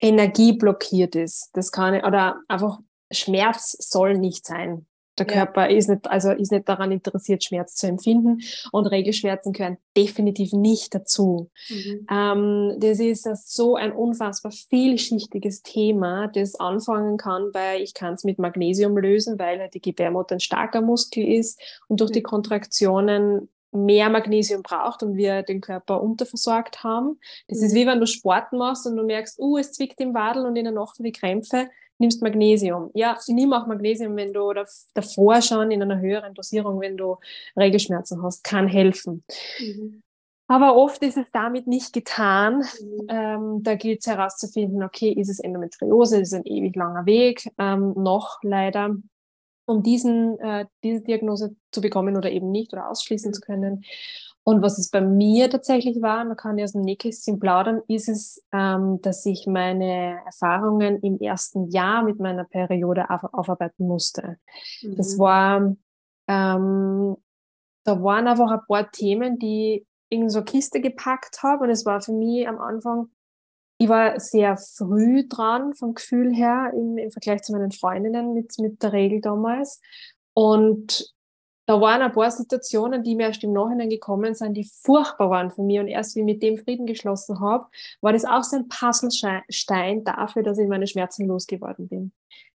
[0.00, 1.50] Energie blockiert ist.
[1.54, 2.78] Das kann, oder einfach
[3.10, 4.86] Schmerz soll nicht sein.
[5.20, 5.44] Der ja.
[5.44, 8.40] Körper ist nicht, also ist nicht daran interessiert, Schmerz zu empfinden.
[8.72, 11.50] Und Regelschmerzen gehören definitiv nicht dazu.
[11.68, 12.06] Mhm.
[12.10, 18.24] Ähm, das ist so ein unfassbar vielschichtiges Thema, das anfangen kann bei, ich kann es
[18.24, 22.14] mit Magnesium lösen, weil die Gebärmutter ein starker Muskel ist und durch mhm.
[22.14, 27.20] die Kontraktionen mehr Magnesium braucht und wir den Körper unterversorgt haben.
[27.48, 27.66] Das mhm.
[27.66, 30.56] ist wie wenn du Sport machst und du merkst, uh, es zwickt im Wadel und
[30.56, 31.68] in der Nacht die Krämpfe
[32.00, 32.90] nimmst Magnesium.
[32.94, 34.52] Ja, nimm auch Magnesium, wenn du
[34.94, 37.16] davor schon in einer höheren Dosierung, wenn du
[37.56, 39.22] Regelschmerzen hast, kann helfen.
[39.60, 40.02] Mhm.
[40.50, 42.64] Aber oft ist es damit nicht getan.
[42.80, 43.06] Mhm.
[43.08, 47.48] Ähm, da gilt es herauszufinden, okay, ist es Endometriose, das ist ein ewig langer Weg,
[47.56, 48.96] ähm, noch leider,
[49.66, 53.84] um diesen, äh, diese Diagnose zu bekommen oder eben nicht oder ausschließen zu können.
[54.42, 58.08] Und was es bei mir tatsächlich war, man kann ja aus dem Nähkästchen plaudern, ist
[58.08, 64.38] es, ähm, dass ich meine Erfahrungen im ersten Jahr mit meiner Periode auf, aufarbeiten musste.
[64.82, 64.96] Mhm.
[64.96, 65.76] Das war,
[66.26, 67.16] ähm,
[67.84, 71.64] da waren einfach ein paar Themen, die in so eine Kiste gepackt habe.
[71.64, 73.10] Und es war für mich am Anfang,
[73.78, 78.58] ich war sehr früh dran vom Gefühl her im, im Vergleich zu meinen Freundinnen mit,
[78.58, 79.80] mit der Regel damals.
[80.34, 81.14] Und
[81.70, 85.52] da waren ein paar Situationen, die mir erst im Nachhinein gekommen sind, die furchtbar waren
[85.52, 85.78] für mich.
[85.78, 87.66] Und erst wie ich mit dem Frieden geschlossen habe,
[88.00, 92.10] war das auch so ein Puzzlestein dafür, dass ich meine Schmerzen losgeworden bin.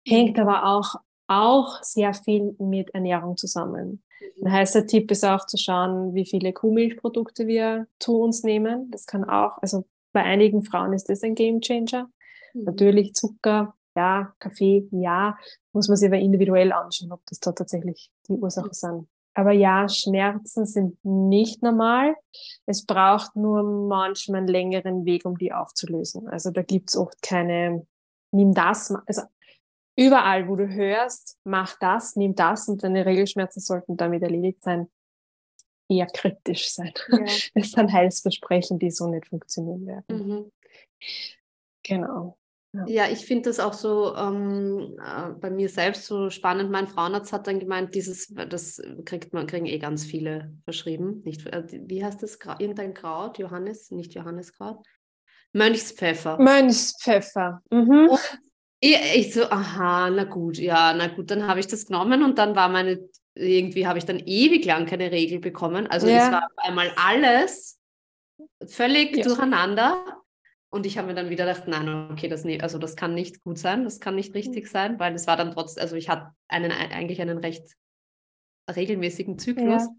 [0.08, 0.96] Hängt aber auch,
[1.28, 4.02] auch sehr viel mit Ernährung zusammen.
[4.42, 8.92] Ein heißer Tipp ist auch zu schauen, wie viele Kuhmilchprodukte wir zu uns nehmen.
[8.92, 12.10] Das kann auch, also bei einigen Frauen ist das ein Game Changer.
[12.54, 12.64] Mhm.
[12.64, 15.38] Natürlich Zucker, ja, Kaffee, ja,
[15.74, 19.08] muss man sich aber individuell anschauen, ob das da tatsächlich die Ursachen sind.
[19.34, 22.16] Aber ja, Schmerzen sind nicht normal.
[22.66, 26.28] Es braucht nur manchmal einen längeren Weg, um die aufzulösen.
[26.28, 27.86] Also da gibt's oft keine,
[28.32, 29.22] nimm das, also
[29.98, 34.90] überall, wo du hörst, mach das, nimm das und deine Regelschmerzen sollten damit erledigt sein,
[35.88, 36.94] eher kritisch sein.
[37.10, 37.20] Ja.
[37.54, 40.28] Das sind Heilsversprechen, die so nicht funktionieren werden.
[40.28, 40.52] Mhm.
[41.84, 42.38] Genau.
[42.86, 46.72] Ja, ich finde das auch so ähm, äh, bei mir selbst so spannend.
[46.72, 51.22] Mein Frauenarzt hat dann gemeint, dieses, das kriegt man, kriegen eh ganz viele verschrieben.
[51.26, 52.40] Nicht, äh, wie heißt das?
[52.60, 53.38] Irgendein Kraut?
[53.40, 54.86] Johannes, nicht Johanneskraut?
[55.52, 56.38] Mönchspfeffer.
[56.40, 57.62] Mönchspfeffer.
[57.72, 58.10] Mhm.
[58.80, 62.38] Ich, ich, so, aha, na gut, ja, na gut, dann habe ich das genommen und
[62.38, 63.00] dann war meine,
[63.36, 65.88] irgendwie habe ich dann ewig lang keine Regel bekommen.
[65.88, 66.26] Also ja.
[66.26, 67.80] es war einmal alles
[68.66, 69.24] völlig ja.
[69.24, 70.21] durcheinander.
[70.74, 73.44] Und ich habe mir dann wieder gedacht, nein, okay, das, nee, also das kann nicht
[73.44, 74.70] gut sein, das kann nicht richtig mhm.
[74.70, 77.76] sein, weil es war dann trotzdem, also ich hatte einen, eigentlich einen recht
[78.74, 79.84] regelmäßigen Zyklus.
[79.84, 79.90] Ja.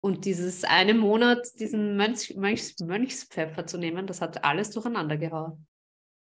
[0.00, 5.66] Und dieses eine Monat, diesen Mönch, Mönchs, Mönchspfeffer zu nehmen, das hat alles durcheinander gehauen.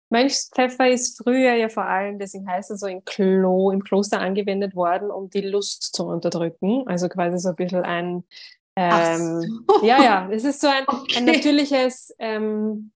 [0.10, 4.74] Mönchspfeffer ist früher ja vor allem, deswegen heißt es so in Klo, im Kloster angewendet
[4.74, 6.88] worden, um die Lust zu unterdrücken.
[6.88, 8.24] Also quasi so ein bisschen ein,
[8.78, 9.86] ähm, so.
[9.86, 11.18] ja, ja, es ist so ein, okay.
[11.18, 12.92] ein natürliches, ähm,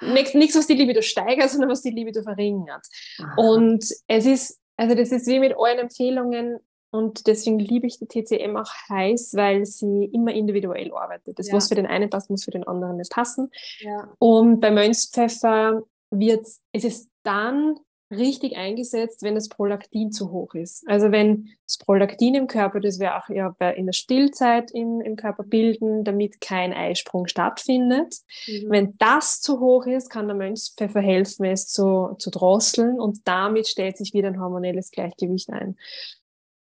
[0.00, 2.86] nichts, was die Libido steigert, sondern was die Libido verringert.
[3.18, 3.34] Aha.
[3.36, 6.58] Und es ist, also das ist wie mit allen Empfehlungen,
[6.96, 11.38] und deswegen liebe ich die TCM auch heiß, weil sie immer individuell arbeitet.
[11.38, 11.54] Das, ja.
[11.54, 13.50] was für den einen passt, muss für den anderen nicht passen.
[13.80, 14.08] Ja.
[14.18, 17.76] Und bei Mönchspfeffer wird es ist dann
[18.10, 20.86] richtig eingesetzt, wenn das Prolaktin zu hoch ist.
[20.86, 25.16] Also wenn das Prolaktin im Körper, das wir auch ja in der Stillzeit im, im
[25.16, 28.14] Körper bilden, damit kein Eisprung stattfindet.
[28.46, 28.70] Mhm.
[28.70, 33.66] Wenn das zu hoch ist, kann der Mönchspfeffer helfen, es zu, zu drosseln und damit
[33.66, 35.76] stellt sich wieder ein hormonelles Gleichgewicht ein.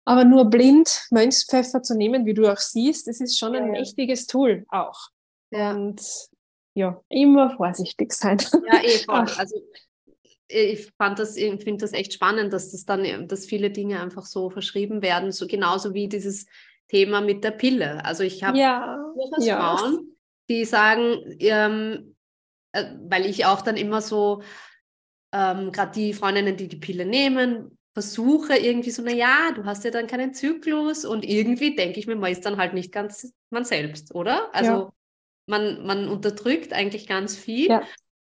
[0.04, 3.72] Aber nur blind Mönchspfeffer zu nehmen, wie du auch siehst, das ist schon ein ja.
[3.72, 5.10] mächtiges Tool auch.
[5.52, 5.72] Ja.
[5.72, 6.02] Und
[6.74, 8.38] ja, immer vorsichtig sein.
[8.72, 9.26] Ja, eh voll.
[9.38, 9.56] Also
[10.50, 14.26] ich fand das, ich finde das echt spannend, dass das dann, dass viele Dinge einfach
[14.26, 16.46] so verschrieben werden, so genauso wie dieses
[16.88, 18.04] Thema mit der Pille.
[18.04, 18.98] Also ich habe ja,
[19.38, 19.76] ja.
[19.76, 20.16] Frauen,
[20.48, 22.16] die sagen, ähm,
[22.72, 24.42] äh, weil ich auch dann immer so,
[25.32, 29.84] ähm, gerade die Freundinnen, die die Pille nehmen, versuche irgendwie so, na ja, du hast
[29.84, 33.32] ja dann keinen Zyklus und irgendwie denke ich mir, man ist dann halt nicht ganz
[33.50, 34.54] man selbst, oder?
[34.54, 34.92] Also ja
[35.50, 37.68] man, man unterdrückt eigentlich ganz viel.
[37.68, 37.82] Ja.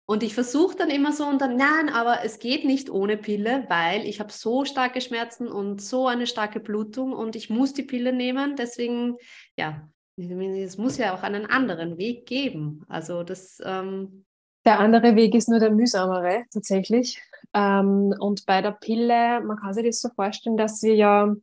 [0.06, 3.66] Und ich versuche dann immer so und dann, nein, aber es geht nicht ohne Pille,
[3.70, 7.84] weil ich habe so starke Schmerzen und so eine starke Blutung und ich muss die
[7.84, 8.56] Pille nehmen.
[8.58, 9.16] Deswegen,
[9.58, 9.88] ja,
[10.18, 12.84] es muss ja auch einen anderen Weg geben.
[12.89, 13.62] Also das.
[13.63, 14.26] Ähm
[14.66, 17.22] der andere Weg ist nur der mühsamere tatsächlich.
[17.54, 21.34] Ähm, und bei der Pille, man kann sich das so vorstellen, dass wir ja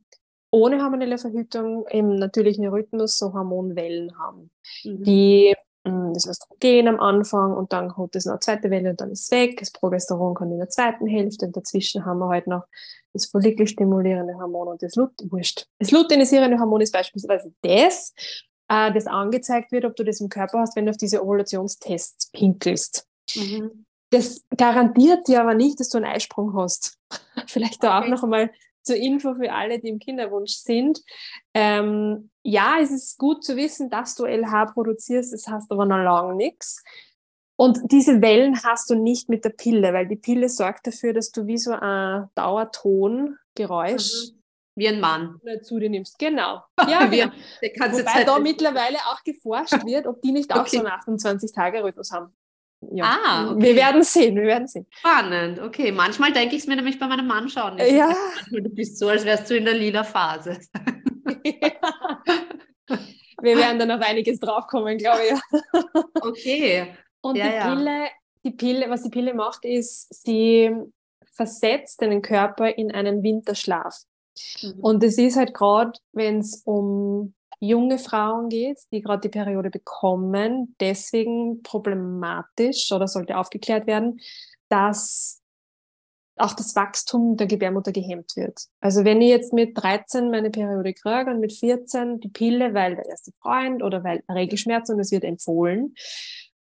[0.51, 4.51] ohne hormonelle Verhütung im natürlichen Rhythmus so Hormonwellen haben,
[4.83, 5.03] mhm.
[5.03, 9.11] die das Östrogen am Anfang und dann kommt es noch eine zweite Welle und dann
[9.11, 9.57] ist es weg.
[9.59, 12.63] Das Progesteron kommt in der zweiten Hälfte und dazwischen haben wir halt noch
[13.13, 15.67] das follikelstimulierende Hormon und das Lut wurscht.
[15.79, 18.13] Das luteinisierende Hormon ist beispielsweise das,
[18.69, 22.31] äh, das angezeigt wird, ob du das im Körper hast, wenn du auf diese Ovulationstests
[22.31, 23.07] pinkelst.
[23.35, 23.85] Mhm.
[24.11, 26.97] Das garantiert dir aber nicht, dass du einen Eisprung hast.
[27.47, 28.05] Vielleicht da okay.
[28.05, 28.51] auch noch einmal
[28.83, 31.01] zur Info für alle, die im Kinderwunsch sind.
[31.53, 35.97] Ähm, ja, es ist gut zu wissen, dass du LH produzierst, es hast aber noch
[35.97, 36.83] lange nichts.
[37.55, 41.31] Und diese Wellen hast du nicht mit der Pille, weil die Pille sorgt dafür, dass
[41.31, 44.37] du wie so ein Dauertongeräusch mhm.
[44.73, 45.39] Wie ein Mann.
[45.63, 46.17] Zu dir nimmst.
[46.17, 46.63] Genau.
[46.89, 47.31] Ja, genau.
[47.61, 50.77] Wobei da mittlerweile auch geforscht wird, ob die nicht auch okay.
[50.77, 52.33] so einen 28-Tage-Rhythmus haben
[52.89, 53.05] ja.
[53.05, 53.61] Ah, okay.
[53.61, 54.87] Wir werden sehen, wir werden sehen.
[54.89, 55.91] Spannend, okay.
[55.91, 57.77] Manchmal denke ich es mir nämlich bei meinem Mann schon.
[57.77, 58.13] Ja.
[58.51, 60.59] Du bist so, als wärst du in der lila Phase.
[61.43, 62.21] Ja.
[63.41, 65.39] Wir werden dann auf einiges draufkommen, glaube ich.
[66.21, 66.95] Okay.
[67.21, 68.07] Und ja, die Pille,
[68.43, 70.71] die Pille, was die Pille macht, ist, sie
[71.31, 73.95] versetzt deinen Körper in einen Winterschlaf.
[74.61, 74.79] Mhm.
[74.79, 79.69] Und es ist halt gerade, wenn es um junge Frauen geht, die gerade die Periode
[79.69, 84.19] bekommen, deswegen problematisch oder sollte aufgeklärt werden,
[84.69, 85.40] dass
[86.41, 88.65] auch das Wachstum der Gebärmutter gehemmt wird.
[88.79, 92.95] Also wenn ich jetzt mit 13 meine Periode kriege und mit 14 die Pille, weil
[92.95, 95.95] der erste Freund oder weil Regelschmerzen und es wird empfohlen,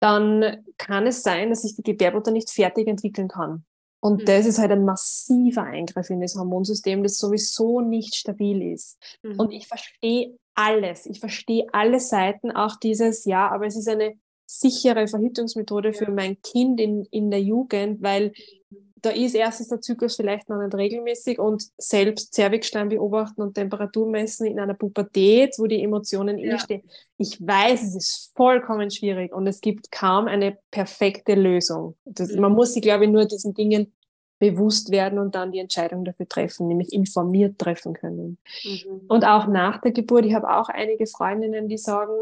[0.00, 3.64] dann kann es sein, dass sich die Gebärmutter nicht fertig entwickeln kann.
[4.00, 4.24] Und mhm.
[4.24, 8.98] das ist halt ein massiver Eingriff in das Hormonsystem, das sowieso nicht stabil ist.
[9.22, 9.38] Mhm.
[9.38, 11.06] Und ich verstehe alles.
[11.06, 14.14] Ich verstehe alle Seiten, auch dieses, ja, aber es ist eine
[14.46, 18.32] sichere Verhütungsmethode für mein Kind in, in der Jugend, weil
[19.02, 24.08] da ist erstens der Zyklus vielleicht noch nicht regelmäßig und selbst Zervixschleim beobachten und Temperatur
[24.08, 26.54] messen in einer Pubertät, wo die Emotionen ja.
[26.54, 26.82] eh stehen.
[27.16, 31.96] Ich weiß, es ist vollkommen schwierig und es gibt kaum eine perfekte Lösung.
[32.04, 32.40] Das, mhm.
[32.40, 33.92] Man muss sich, glaube ich, nur diesen Dingen
[34.38, 38.38] bewusst werden und dann die Entscheidung dafür treffen, nämlich informiert treffen können.
[38.64, 39.02] Mhm.
[39.08, 42.12] Und auch nach der Geburt, ich habe auch einige Freundinnen, die sagen,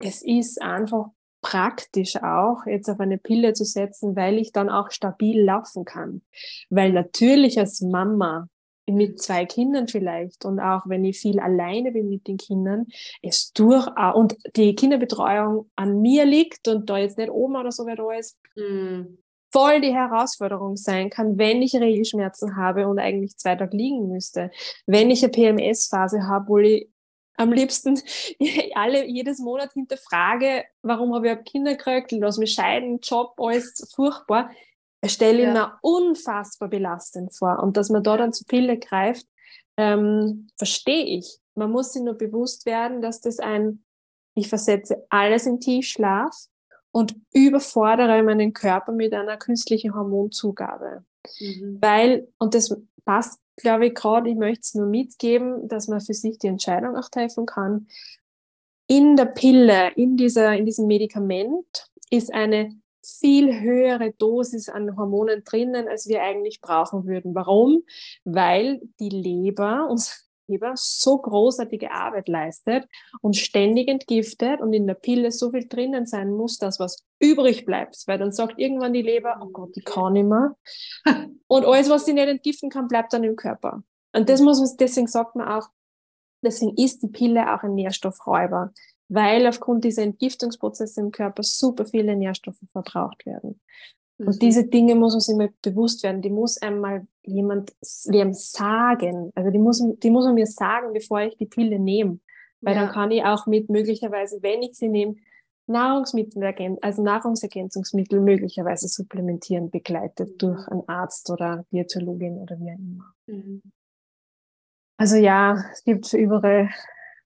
[0.00, 1.06] es ist einfach
[1.42, 6.22] praktisch auch, jetzt auf eine Pille zu setzen, weil ich dann auch stabil laufen kann.
[6.68, 8.48] Weil natürlich als Mama
[8.86, 12.86] mit zwei Kindern vielleicht und auch wenn ich viel alleine bin mit den Kindern,
[13.22, 17.86] es durchaus und die Kinderbetreuung an mir liegt und da jetzt nicht Oma oder so
[17.86, 19.18] wer da ist, mm.
[19.52, 24.50] voll die Herausforderung sein kann, wenn ich Regelschmerzen habe und eigentlich zwei Tage liegen müsste.
[24.86, 26.88] Wenn ich eine PMS-Phase habe, wo ich
[27.40, 28.00] am liebsten
[28.74, 34.50] alle jedes Monat hinterfrage, warum habe ich Kinder gekriegt, lass mich scheiden, Job, alles furchtbar,
[35.06, 35.52] stelle ich ja.
[35.52, 37.62] mir unfassbar belastend vor.
[37.62, 39.26] Und dass man da dann zu Pille greift,
[39.76, 41.38] ähm, verstehe ich.
[41.54, 43.84] Man muss sich nur bewusst werden, dass das ein,
[44.34, 46.34] ich versetze alles in Tiefschlaf
[46.92, 51.04] und überfordere meinen Körper mit einer künstlichen Hormonzugabe.
[51.38, 51.78] Mhm.
[51.80, 56.14] Weil, und das passt glaube ich, gerade, ich möchte es nur mitgeben, dass man für
[56.14, 57.86] sich die Entscheidung auch treffen kann.
[58.86, 65.44] In der Pille, in, dieser, in diesem Medikament ist eine viel höhere Dosis an Hormonen
[65.44, 67.34] drinnen, als wir eigentlich brauchen würden.
[67.34, 67.84] Warum?
[68.24, 69.88] Weil die Leber,
[70.50, 72.86] unsere Leber, so großartige Arbeit leistet
[73.20, 77.64] und ständig entgiftet und in der Pille so viel drinnen sein muss, dass was übrig
[77.64, 78.02] bleibt.
[78.06, 80.56] Weil dann sagt irgendwann die Leber, oh Gott, die kann nicht mehr.
[81.46, 83.82] Und alles, was sie nicht entgiften kann, bleibt dann im Körper.
[84.12, 85.68] Und das muss man, deswegen sagt man auch,
[86.42, 88.72] deswegen ist die Pille auch ein Nährstoffräuber,
[89.08, 93.60] weil aufgrund dieser Entgiftungsprozesse im Körper super viele Nährstoffe verbraucht werden.
[94.20, 94.38] Und mhm.
[94.38, 96.20] diese Dinge muss man sich mal bewusst werden.
[96.20, 97.72] Die muss einmal jemand
[98.06, 99.32] wem sagen.
[99.34, 102.18] Also die muss, die muss man mir sagen, bevor ich die Pille nehme.
[102.60, 102.84] Weil ja.
[102.84, 105.16] dann kann ich auch mit möglicherweise, wenn ich sie nehme,
[105.66, 106.42] Nahrungsmittel,
[106.82, 110.38] also Nahrungsergänzungsmittel möglicherweise supplementieren, begleitet mhm.
[110.38, 113.14] durch einen Arzt oder Diätologin oder wie auch immer.
[113.26, 113.62] Mhm.
[114.98, 116.68] Also ja, es gibt überall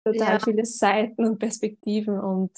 [0.05, 0.39] total ja.
[0.39, 2.51] viele Seiten und Perspektiven und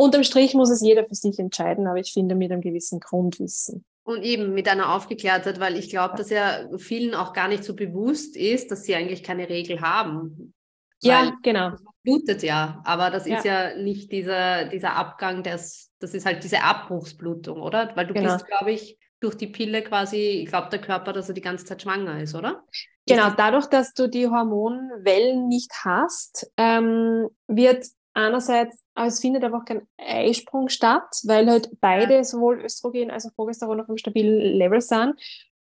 [0.00, 3.84] unterm Strich muss es jeder für sich entscheiden, aber ich finde mit einem gewissen Grundwissen.
[4.02, 7.76] Und eben mit einer Aufgeklärtheit, weil ich glaube, dass ja vielen auch gar nicht so
[7.76, 10.54] bewusst ist, dass sie eigentlich keine Regel haben.
[11.02, 11.72] Ja, genau.
[12.02, 13.36] Blutet ja, aber das ja.
[13.36, 17.94] ist ja nicht dieser, dieser Abgang, das, das ist halt diese Abbruchsblutung, oder?
[17.94, 18.32] Weil du genau.
[18.32, 21.66] bist, glaube ich, durch die Pille quasi, ich glaube der Körper, dass er die ganze
[21.66, 22.64] Zeit schwanger ist, oder?
[23.06, 27.84] Genau, dadurch, dass du die Hormonwellen nicht hast, ähm, wird
[28.14, 33.34] einerseits, aber es findet einfach kein Eisprung statt, weil halt beide, sowohl Östrogen als auch
[33.34, 35.14] Progesteron auf einem stabilen Level sind.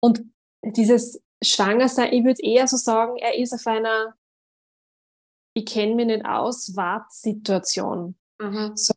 [0.01, 0.23] Und
[0.63, 4.15] dieses Schwangersein, ich würde eher so sagen, er ist auf einer,
[5.55, 8.17] ich kenne mich nicht aus, Wartsituation.
[8.41, 8.73] Mhm.
[8.77, 8.95] So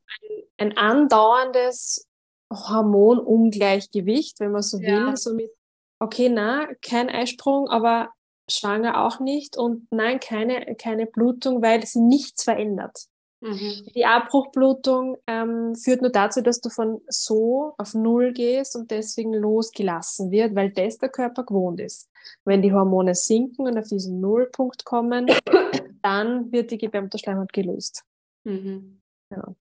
[0.58, 2.08] ein, ein andauerndes
[2.52, 5.08] Hormonungleichgewicht, wenn man so ja.
[5.08, 5.52] will, so mit,
[6.00, 8.10] okay, na, kein Eisprung, aber
[8.50, 13.08] schwanger auch nicht und nein, keine, keine Blutung, weil sie nichts verändert.
[13.42, 13.86] Mhm.
[13.94, 19.34] Die Abbruchblutung ähm, führt nur dazu, dass du von so auf Null gehst und deswegen
[19.34, 22.10] losgelassen wird, weil das der Körper gewohnt ist.
[22.44, 25.28] Wenn die Hormone sinken und auf diesen Nullpunkt kommen,
[26.02, 28.04] dann wird die Gebärmutterschleimhaut gelöst.
[28.46, 29.02] Mhm.
[29.30, 29.56] Ja.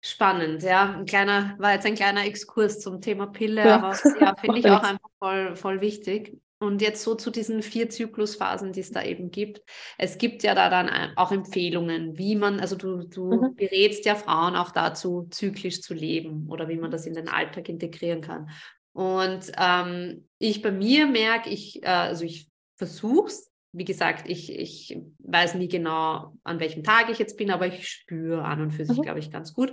[0.00, 0.94] Spannend, ja.
[0.94, 3.76] Ein kleiner, war jetzt ein kleiner Exkurs zum Thema Pille, ja.
[3.76, 6.40] aber ja, finde ich auch einfach voll, voll wichtig.
[6.60, 9.62] Und jetzt so zu diesen vier Zyklusphasen, die es da eben gibt.
[9.96, 13.54] Es gibt ja da dann auch Empfehlungen, wie man, also du, du mhm.
[13.54, 17.68] berätst ja Frauen auch dazu, zyklisch zu leben oder wie man das in den Alltag
[17.68, 18.50] integrieren kann.
[18.92, 24.52] Und ähm, ich bei mir merke, ich, äh, also ich versuche es, wie gesagt, ich,
[24.52, 28.70] ich weiß nie genau, an welchem Tag ich jetzt bin, aber ich spüre an und
[28.72, 29.02] für sich, mhm.
[29.02, 29.72] glaube ich, ganz gut,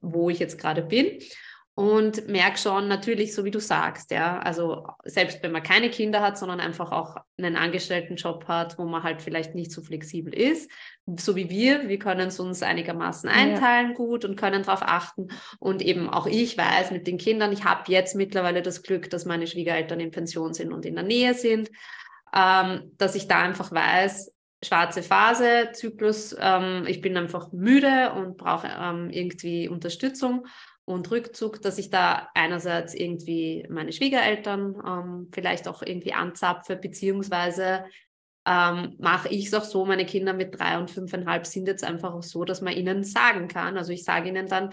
[0.00, 1.18] wo ich jetzt gerade bin
[1.80, 6.20] und merke schon natürlich, so wie du sagst, ja, also selbst wenn man keine Kinder
[6.20, 10.70] hat, sondern einfach auch einen Angestelltenjob hat, wo man halt vielleicht nicht so flexibel ist,
[11.16, 13.96] so wie wir, wir können es uns einigermaßen einteilen ja.
[13.96, 15.28] gut und können darauf achten
[15.58, 19.24] und eben auch ich weiß mit den Kindern, ich habe jetzt mittlerweile das Glück, dass
[19.24, 21.70] meine Schwiegereltern in Pension sind und in der Nähe sind,
[22.34, 28.36] ähm, dass ich da einfach weiß, schwarze Phase, Zyklus, ähm, ich bin einfach müde und
[28.36, 30.46] brauche ähm, irgendwie Unterstützung
[30.84, 37.84] und Rückzug, dass ich da einerseits irgendwie meine Schwiegereltern ähm, vielleicht auch irgendwie anzapfe, beziehungsweise
[38.46, 42.14] ähm, mache ich es auch so, meine Kinder mit drei und fünfeinhalb sind jetzt einfach
[42.14, 43.76] auch so, dass man ihnen sagen kann.
[43.76, 44.70] Also ich sage ihnen dann,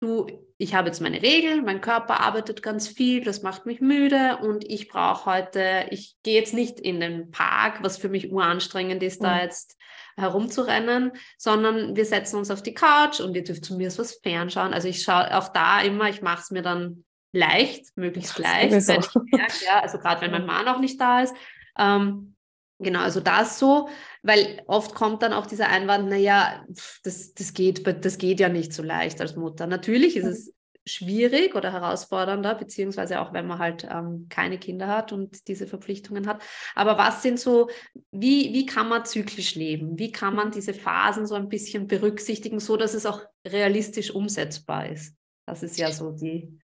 [0.00, 4.38] du, ich habe jetzt meine Regeln, mein Körper arbeitet ganz viel, das macht mich müde
[4.42, 9.02] und ich brauche heute, ich gehe jetzt nicht in den Park, was für mich uranstrengend
[9.02, 9.24] ist, mhm.
[9.26, 9.76] da jetzt
[10.20, 14.74] herumzurennen, sondern wir setzen uns auf die Couch und ihr dürft zu mir was fernschauen.
[14.74, 19.00] Also ich schaue auch da immer, ich mache es mir dann leicht, möglichst leicht, wenn
[19.00, 21.34] ich merke, ja, also gerade wenn mein Mann auch nicht da ist.
[21.78, 22.34] Ähm,
[22.78, 23.88] genau, also das so,
[24.22, 26.64] weil oft kommt dann auch dieser Einwand, naja,
[27.04, 29.66] das, das, geht, das geht ja nicht so leicht als Mutter.
[29.66, 30.54] Natürlich ist es
[30.90, 36.26] schwierig oder herausfordernder, beziehungsweise auch wenn man halt ähm, keine Kinder hat und diese Verpflichtungen
[36.26, 36.42] hat.
[36.74, 37.70] Aber was sind so,
[38.10, 39.98] wie, wie kann man zyklisch leben?
[39.98, 44.88] Wie kann man diese Phasen so ein bisschen berücksichtigen, so dass es auch realistisch umsetzbar
[44.88, 45.14] ist?
[45.46, 46.60] Das ist ja so die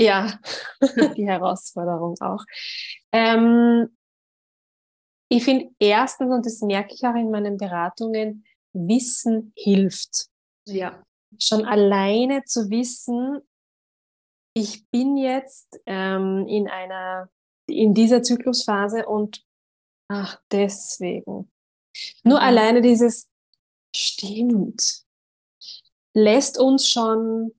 [0.00, 0.38] ja,
[1.16, 2.44] die Herausforderung auch.
[3.12, 3.88] Ähm,
[5.28, 10.28] ich finde erstens, und das merke ich auch in meinen Beratungen, Wissen hilft.
[10.66, 11.02] Ja.
[11.38, 13.40] Schon alleine zu wissen,
[14.54, 17.28] ich bin jetzt ähm, in einer,
[17.68, 19.44] in dieser Zyklusphase und
[20.08, 21.50] ach, deswegen.
[22.24, 22.44] Nur mhm.
[22.44, 23.28] alleine dieses
[23.94, 25.04] stimmt,
[26.14, 27.52] lässt uns schon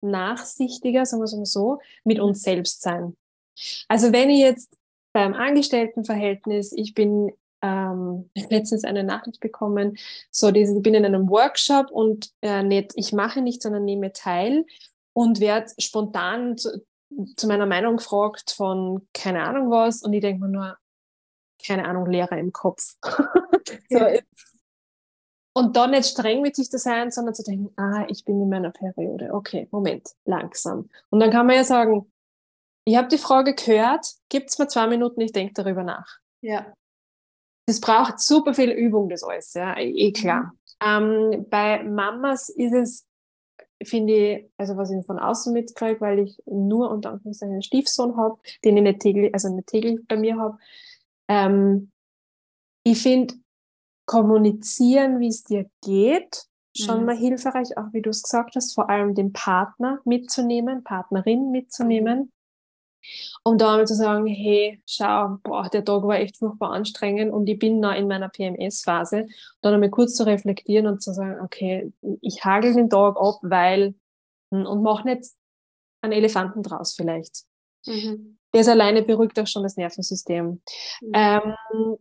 [0.00, 3.16] nachsichtiger, sagen wir es mal so, mit uns selbst sein.
[3.88, 4.76] Also wenn ich jetzt
[5.12, 7.32] beim Angestelltenverhältnis, ich bin
[7.62, 9.96] ähm, letztens eine Nachricht bekommen,
[10.30, 14.12] so dieses, ich bin in einem Workshop und äh, nicht, ich mache nicht, sondern nehme
[14.12, 14.64] teil
[15.12, 16.84] und werde spontan zu,
[17.36, 20.76] zu meiner Meinung gefragt von keine Ahnung was und ich denke mir nur,
[21.66, 22.96] keine Ahnung, Lehrer im Kopf.
[23.90, 23.98] so,
[25.58, 28.48] und dann nicht streng mit sich zu sein, sondern zu denken, ah, ich bin in
[28.48, 29.30] meiner Periode.
[29.32, 30.88] Okay, Moment, langsam.
[31.10, 32.12] Und dann kann man ja sagen,
[32.84, 36.18] ich habe die Frage gehört, gibt es mir zwei Minuten, ich denke darüber nach.
[36.42, 36.72] Ja.
[37.68, 40.54] Das braucht super viel Übung, das alles, ja, eh, eh klar.
[40.80, 41.32] Mhm.
[41.34, 43.06] Ähm, bei Mamas ist es,
[43.84, 48.16] finde ich, also was ich von außen mitkriege, weil ich nur unter anderem einen Stiefsohn
[48.16, 50.56] habe, den ich nicht täglich, also nicht täglich bei mir habe.
[51.28, 51.92] Ähm,
[52.84, 53.34] ich finde,
[54.06, 57.04] kommunizieren, wie es dir geht, schon mhm.
[57.04, 62.32] mal hilfreich, auch wie du es gesagt hast, vor allem den Partner mitzunehmen, Partnerin mitzunehmen.
[63.44, 67.48] Um da mal zu sagen, hey, schau, boah, der Tag war echt furchtbar anstrengend und
[67.48, 69.26] ich bin noch in meiner PMS-Phase.
[69.62, 73.94] Dann einmal kurz zu reflektieren und zu sagen, okay, ich hagel den Tag ab, weil,
[74.52, 75.24] hm, und mach nicht
[76.02, 77.44] einen Elefanten draus vielleicht.
[77.86, 78.38] Mhm.
[78.52, 80.62] Das alleine beruhigt auch schon das Nervensystem.
[81.00, 81.12] Mhm.
[81.12, 81.96] Ähm,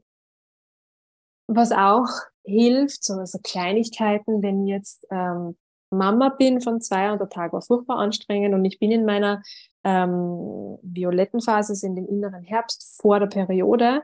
[1.48, 2.08] was auch
[2.44, 5.58] hilft, so also Kleinigkeiten, wenn jetzt ähm,
[5.90, 9.42] Mama bin von zwei und der Tag war furchtbar anstrengend und ich bin in meiner
[9.84, 14.04] ähm, violetten Phase, also in dem inneren Herbst vor der Periode,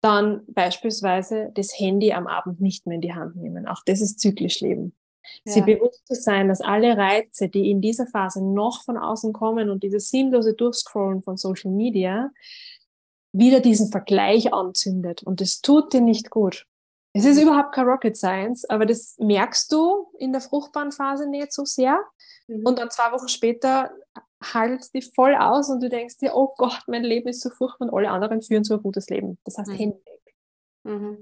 [0.00, 3.66] dann beispielsweise das Handy am Abend nicht mehr in die Hand nehmen.
[3.66, 4.94] Auch das ist zyklisch Leben.
[5.44, 5.52] Ja.
[5.52, 9.70] Sie bewusst zu sein, dass alle Reize, die in dieser Phase noch von außen kommen
[9.70, 12.30] und dieses sinnlose Durchscrollen von Social Media,
[13.32, 15.22] wieder diesen Vergleich anzündet.
[15.22, 16.66] Und das tut dir nicht gut.
[17.16, 21.52] Es ist überhaupt kein Rocket Science, aber das merkst du in der fruchtbaren Phase nicht
[21.52, 22.00] so sehr.
[22.48, 22.66] Mhm.
[22.66, 23.90] Und dann zwei Wochen später
[24.42, 27.86] haltet dich voll aus und du denkst dir, oh Gott, mein Leben ist so furchtbar
[27.86, 29.38] und alle anderen führen so ein gutes Leben.
[29.44, 29.76] Das heißt, mhm.
[29.76, 30.34] Handy weg.
[30.82, 31.18] Mhm.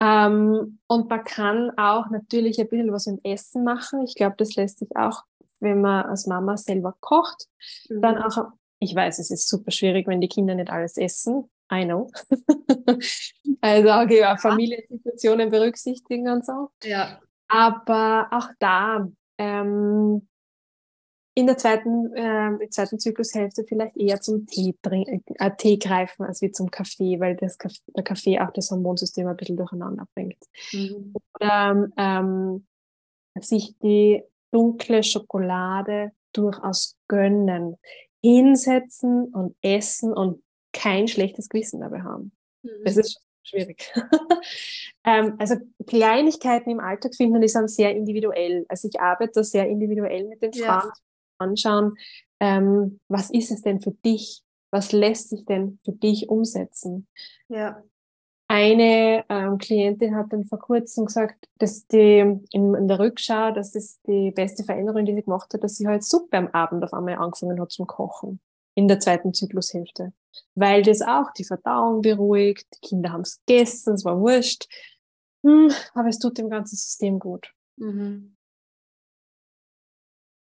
[0.00, 4.02] Ähm, und man kann auch natürlich ein bisschen was im Essen machen.
[4.04, 5.22] Ich glaube, das lässt sich auch,
[5.60, 7.48] wenn man als Mama selber kocht,
[7.88, 8.02] mhm.
[8.02, 8.52] dann auch
[8.84, 11.48] ich weiß, es ist super schwierig, wenn die Kinder nicht alles essen.
[11.72, 12.10] I know.
[13.60, 16.70] also okay, ja, Familiensituationen berücksichtigen und so.
[16.82, 17.20] Ja.
[17.48, 19.08] Aber auch da
[19.38, 20.28] ähm,
[21.34, 26.42] in der zweiten, äh, zweiten Zyklushälfte vielleicht eher zum Tee, trinken, äh, Tee greifen als
[26.42, 30.38] wie zum Kaffee, weil das Kaffee, der Kaffee auch das Hormonsystem ein bisschen durcheinander bringt.
[30.72, 31.12] Mhm.
[31.34, 32.66] Oder ähm,
[33.40, 37.76] sich die dunkle Schokolade durchaus gönnen
[38.24, 40.42] hinsetzen und essen und
[40.74, 42.32] kein schlechtes Gewissen dabei haben.
[42.62, 42.84] Mhm.
[42.84, 43.90] Das ist schwierig.
[45.04, 45.56] ähm, also
[45.86, 48.66] Kleinigkeiten im Alltag finden, die sind sehr individuell.
[48.68, 50.92] Also ich arbeite sehr individuell mit den Frauen, ja.
[51.38, 51.94] anschauen,
[52.40, 54.42] ähm, was ist es denn für dich?
[54.70, 57.06] Was lässt sich denn für dich umsetzen?
[57.48, 57.82] Ja.
[58.46, 62.18] Eine ähm, Klientin hat dann vor kurzem gesagt, dass die
[62.50, 65.86] in, in, der Rückschau, dass das die beste Veränderung, die sie gemacht hat, dass sie
[65.86, 68.40] halt Suppe am Abend auf einmal angefangen hat zum Kochen
[68.74, 70.12] in der zweiten Zyklushälfte.
[70.54, 74.66] Weil das auch die Verdauung beruhigt, die Kinder haben es gegessen, es war wurscht.
[75.44, 77.52] Hm, aber es tut dem ganzen System gut.
[77.76, 78.36] Mhm.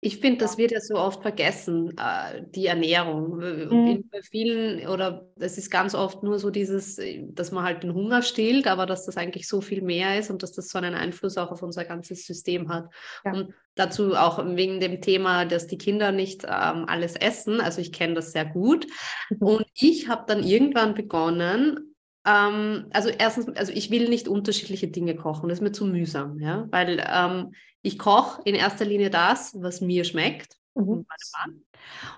[0.05, 3.37] Ich finde, das wird ja so oft vergessen, äh, die Ernährung.
[3.37, 4.07] Mhm.
[4.11, 6.99] Bei vielen, oder es ist ganz oft nur so dieses,
[7.29, 10.43] dass man halt den Hunger stillt, aber dass das eigentlich so viel mehr ist und
[10.43, 12.85] dass das so einen Einfluss auch auf unser ganzes System hat.
[13.23, 13.33] Ja.
[13.33, 17.59] Und dazu auch wegen dem Thema, dass die Kinder nicht ähm, alles essen.
[17.59, 18.85] Also ich kenne das sehr gut.
[19.31, 19.37] Mhm.
[19.39, 21.94] Und ich habe dann irgendwann begonnen,
[22.25, 26.39] ähm, also erstens, also ich will nicht unterschiedliche Dinge kochen, das ist mir zu mühsam,
[26.39, 30.57] ja, weil ähm, ich koche in erster Linie das, was mir schmeckt.
[30.73, 31.05] Mhm.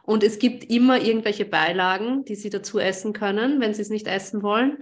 [0.04, 4.08] Und es gibt immer irgendwelche Beilagen, die sie dazu essen können, wenn sie es nicht
[4.08, 4.78] essen wollen.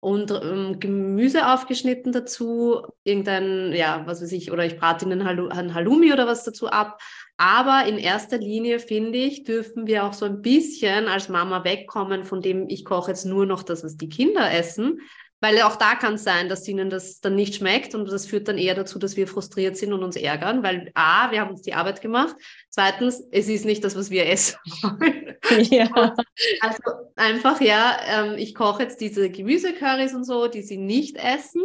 [0.00, 5.74] Und ähm, Gemüse aufgeschnitten dazu, irgendein, ja, was weiß ich, oder ich brate ihnen ein
[5.74, 7.00] Halloumi oder was dazu ab.
[7.36, 12.24] Aber in erster Linie, finde ich, dürfen wir auch so ein bisschen als Mama wegkommen
[12.24, 15.00] von dem, ich koche jetzt nur noch das, was die Kinder essen,
[15.40, 18.48] weil auch da kann es sein, dass ihnen das dann nicht schmeckt und das führt
[18.48, 21.62] dann eher dazu, dass wir frustriert sind und uns ärgern, weil A, wir haben uns
[21.62, 22.34] die Arbeit gemacht.
[22.70, 25.36] Zweitens, es ist nicht das, was wir essen wollen.
[25.70, 26.14] Ja.
[26.60, 26.82] Also
[27.16, 31.62] einfach, ja, ähm, ich koche jetzt diese Gemüsecurrys und so, die sie nicht essen.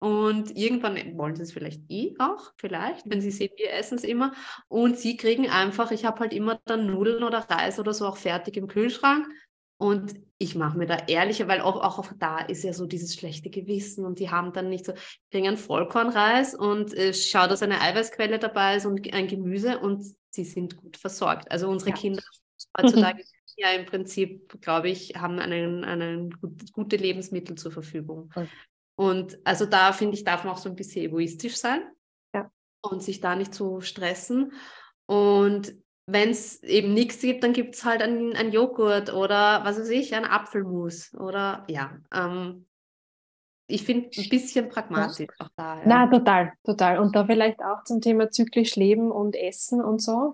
[0.00, 4.04] Und irgendwann wollen sie es vielleicht eh auch, vielleicht, wenn sie sehen, wir essen es
[4.04, 4.32] immer.
[4.68, 8.16] Und sie kriegen einfach, ich habe halt immer dann Nudeln oder Reis oder so auch
[8.16, 9.26] fertig im Kühlschrank.
[9.78, 13.48] Und ich mache mir da ehrlicher, weil auch, auch da ist ja so dieses schlechte
[13.48, 14.92] Gewissen und die haben dann nicht so,
[15.30, 20.04] kriegen einen Vollkornreis und äh, schau, dass eine Eiweißquelle dabei ist und ein Gemüse und
[20.30, 21.50] sie sind gut versorgt.
[21.50, 21.96] Also unsere ja.
[21.96, 22.22] Kinder
[22.78, 23.22] heutzutage
[23.58, 28.30] ja im Prinzip, glaube ich, haben einen, einen gut, gute Lebensmittel zur Verfügung.
[28.34, 28.48] Okay.
[28.94, 31.82] Und also da finde ich, darf man auch so ein bisschen egoistisch sein
[32.34, 32.50] ja.
[32.80, 34.52] und sich da nicht so stressen.
[35.06, 35.74] Und
[36.10, 39.90] wenn es eben nichts gibt, dann gibt es halt einen, einen Joghurt oder was weiß
[39.90, 41.98] ich, ein Apfelmus oder ja.
[42.14, 42.66] Ähm,
[43.66, 45.76] ich finde ein bisschen pragmatisch auch da.
[45.76, 45.82] Ja.
[45.84, 46.98] Na, total, total.
[46.98, 50.32] Und da vielleicht auch zum Thema zyklisch Leben und Essen und so.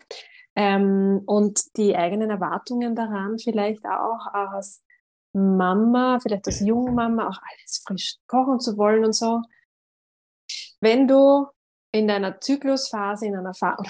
[0.54, 4.84] Ähm, und die eigenen Erwartungen daran vielleicht auch, als
[5.32, 9.42] Mama, vielleicht als Jungmama, auch alles frisch kochen zu wollen und so.
[10.80, 11.48] Wenn du
[11.90, 13.82] in deiner Zyklusphase, in einer Phase,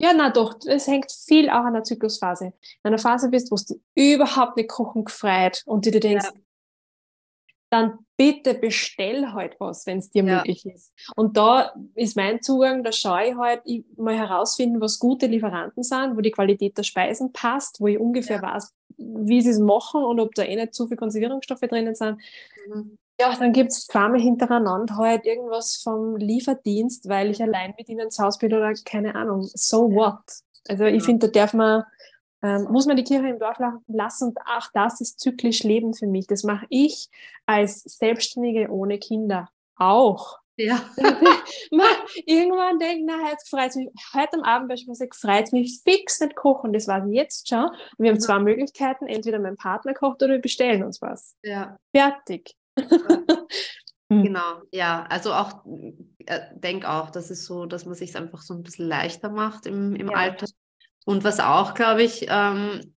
[0.00, 2.46] ja, na doch, es hängt viel auch an der Zyklusphase.
[2.46, 6.40] In einer Phase bist, wo du überhaupt nicht kochen gefreut und du dir denkst, ja.
[7.68, 10.36] dann bitte bestell halt was, wenn es dir ja.
[10.36, 10.94] möglich ist.
[11.16, 15.82] Und da ist mein Zugang, da schaue ich halt ich mal herausfinden, was gute Lieferanten
[15.82, 18.42] sind, wo die Qualität der Speisen passt, wo ich ungefähr ja.
[18.42, 22.18] weiß, wie sie es machen und ob da eh nicht zu viel Konservierungsstoffe drinnen sind.
[22.68, 22.96] Mhm.
[23.20, 28.10] Ja, dann gibt es zweimal hintereinander halt irgendwas vom Lieferdienst, weil ich allein mit ihnen
[28.10, 29.42] zu Hause bin oder keine Ahnung.
[29.42, 30.22] So what?
[30.66, 31.84] Also ich finde, da darf man,
[32.42, 33.58] ähm, muss man die Kirche im Dorf
[33.88, 36.28] lassen und auch das ist zyklisch Leben für mich.
[36.28, 37.10] Das mache ich
[37.44, 40.38] als Selbstständige ohne Kinder auch.
[40.56, 40.80] Ja.
[42.24, 46.72] irgendwann denkt, na, heute freut mich, heute am Abend beispielsweise freut mich fix nicht kochen,
[46.72, 47.68] das weiß ich jetzt schon.
[47.68, 51.36] Und wir haben zwei Möglichkeiten, entweder mein Partner kocht oder wir bestellen uns was.
[51.42, 51.76] Ja.
[51.94, 52.56] Fertig.
[54.12, 54.24] Hm.
[54.24, 55.64] Genau, ja, also auch,
[56.26, 59.66] äh, denk auch, das ist so, dass man sich einfach so ein bisschen leichter macht
[59.66, 60.16] im, im ja.
[60.16, 60.46] Alter.
[61.04, 62.92] Und was auch, glaube ich, ähm,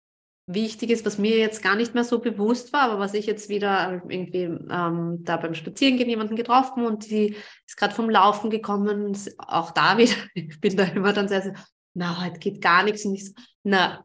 [0.46, 3.50] wichtig ist, was mir jetzt gar nicht mehr so bewusst war, aber was ich jetzt
[3.50, 9.16] wieder irgendwie ähm, da beim Spazierengehen jemanden getroffen und die ist gerade vom Laufen gekommen,
[9.36, 11.54] auch da wieder, ich bin da immer dann sehr, sehr
[11.94, 13.32] na, heute geht gar nichts und ich so,
[13.64, 14.02] na,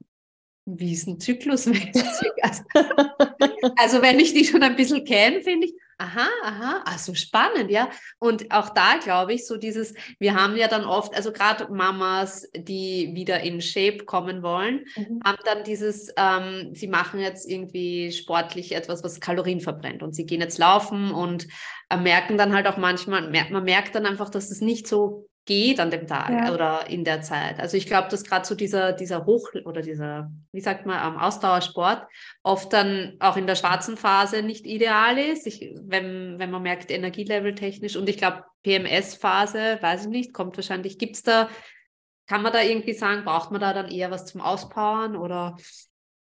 [0.68, 1.94] wie ist ein Zyklusmäßig?
[2.42, 2.64] Also,
[3.78, 7.90] also wenn ich die schon ein bisschen kenne, finde ich, aha, aha, also spannend, ja.
[8.20, 12.48] Und auch da glaube ich, so dieses, wir haben ja dann oft, also gerade Mamas,
[12.56, 15.20] die wieder in Shape kommen wollen, mhm.
[15.26, 20.26] haben dann dieses, ähm, sie machen jetzt irgendwie sportlich etwas, was Kalorien verbrennt und sie
[20.26, 21.48] gehen jetzt laufen und
[21.90, 25.80] äh, merken dann halt auch manchmal, man merkt dann einfach, dass es nicht so geht
[25.80, 26.54] an dem Tag ja.
[26.54, 27.60] oder in der Zeit.
[27.60, 31.20] Also ich glaube, dass gerade so dieser, dieser Hoch- oder dieser, wie sagt man, ähm,
[31.20, 32.06] Ausdauersport
[32.44, 36.92] oft dann auch in der schwarzen Phase nicht ideal ist, ich, wenn, wenn man merkt,
[36.92, 37.96] Energielevel technisch.
[37.96, 41.50] Und ich glaube, PMS-Phase, weiß ich nicht, kommt wahrscheinlich, gibt es da,
[42.28, 45.56] kann man da irgendwie sagen, braucht man da dann eher was zum Auspowern oder?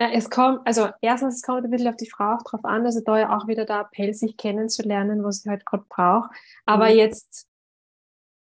[0.01, 2.85] Ja, es kommt, also erstens, es kommt ein bisschen auf die Frau auch drauf an,
[2.85, 6.29] also da ja auch wieder der Appell, sich kennenzulernen, was sie halt gerade braucht.
[6.65, 6.95] Aber mhm.
[6.95, 7.48] jetzt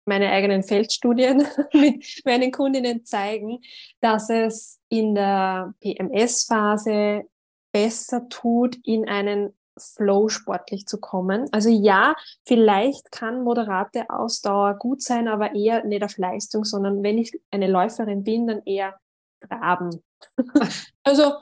[0.06, 3.60] meine eigenen Feldstudien mit meinen Kundinnen zeigen,
[4.02, 7.24] dass es in der PMS-Phase
[7.72, 11.50] besser tut, in einen Flow sportlich zu kommen.
[11.52, 17.18] Also ja, vielleicht kann moderate Ausdauer gut sein, aber eher nicht auf Leistung, sondern wenn
[17.18, 18.96] ich eine Läuferin bin, dann eher
[19.42, 20.02] traben.
[21.04, 21.34] also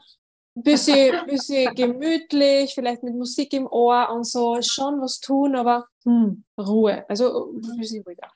[0.56, 6.44] bisschen, bisschen gemütlich, vielleicht mit Musik im Ohr und so, schon was tun, aber hm,
[6.60, 8.30] Ruhe, also ein bisschen ruhiger.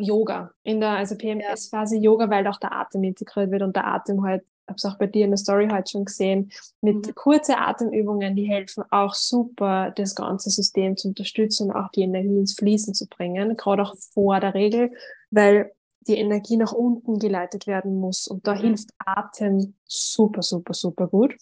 [0.00, 0.52] Yoga.
[0.62, 4.42] In der also PMS-Phase Yoga, weil auch der Atem integriert wird und der Atem halt,
[4.42, 7.14] ich habe es auch bei dir in der Story heute schon gesehen, mit mhm.
[7.14, 12.38] kurzen Atemübungen, die helfen auch super, das ganze System zu unterstützen und auch die Energie
[12.38, 14.92] ins Fließen zu bringen, gerade auch vor der Regel,
[15.30, 15.72] weil
[16.06, 18.60] die Energie nach unten geleitet werden muss und da mhm.
[18.60, 21.34] hilft Atem super, super, super gut.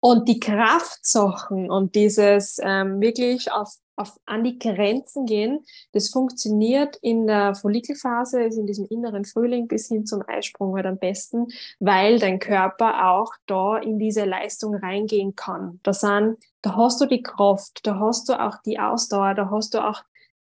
[0.00, 6.96] Und die Kraftsachen und dieses ähm, wirklich auf, auf, an die Grenzen gehen, das funktioniert
[7.02, 11.48] in der Follikelphase, also in diesem inneren Frühling bis hin zum Eisprung halt am besten,
[11.80, 15.80] weil dein Körper auch da in diese Leistung reingehen kann.
[15.82, 19.74] Da, sind, da hast du die Kraft, da hast du auch die Ausdauer, da hast
[19.74, 20.02] du auch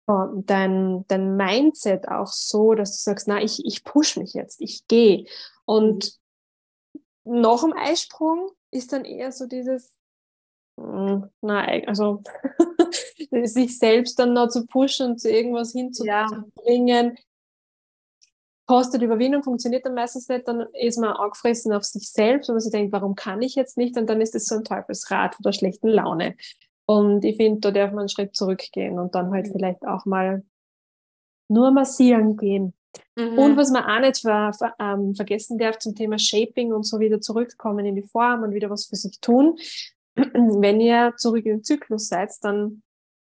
[0.07, 4.87] dein, dein Mindset auch so, dass du sagst, na, ich, ich push mich jetzt, ich
[4.87, 5.27] gehe.
[5.65, 6.19] Und
[7.25, 7.41] mhm.
[7.41, 9.97] nach dem Eisprung ist dann eher so dieses,
[10.79, 12.23] hm, nein, also
[13.45, 17.23] sich selbst dann noch zu pushen und zu irgendwas hinzubringen, ja.
[18.67, 22.61] kostet Überwindung, funktioniert dann meistens nicht, dann ist man angefressen auf sich selbst und man
[22.61, 23.97] sich denkt, warum kann ich jetzt nicht?
[23.97, 26.37] Und dann ist es so ein Teufelsrad oder schlechten Laune.
[26.87, 29.53] Und ich finde, da darf man einen Schritt zurückgehen und dann halt mhm.
[29.53, 30.43] vielleicht auch mal
[31.49, 32.75] nur massieren gehen.
[33.17, 33.39] Mhm.
[33.39, 37.01] Und was man auch nicht ver, ver, ähm, vergessen darf zum Thema Shaping und so
[37.01, 39.57] wieder zurückkommen in die Form und wieder was für sich tun.
[40.15, 42.83] Wenn ihr zurück im Zyklus seid, dann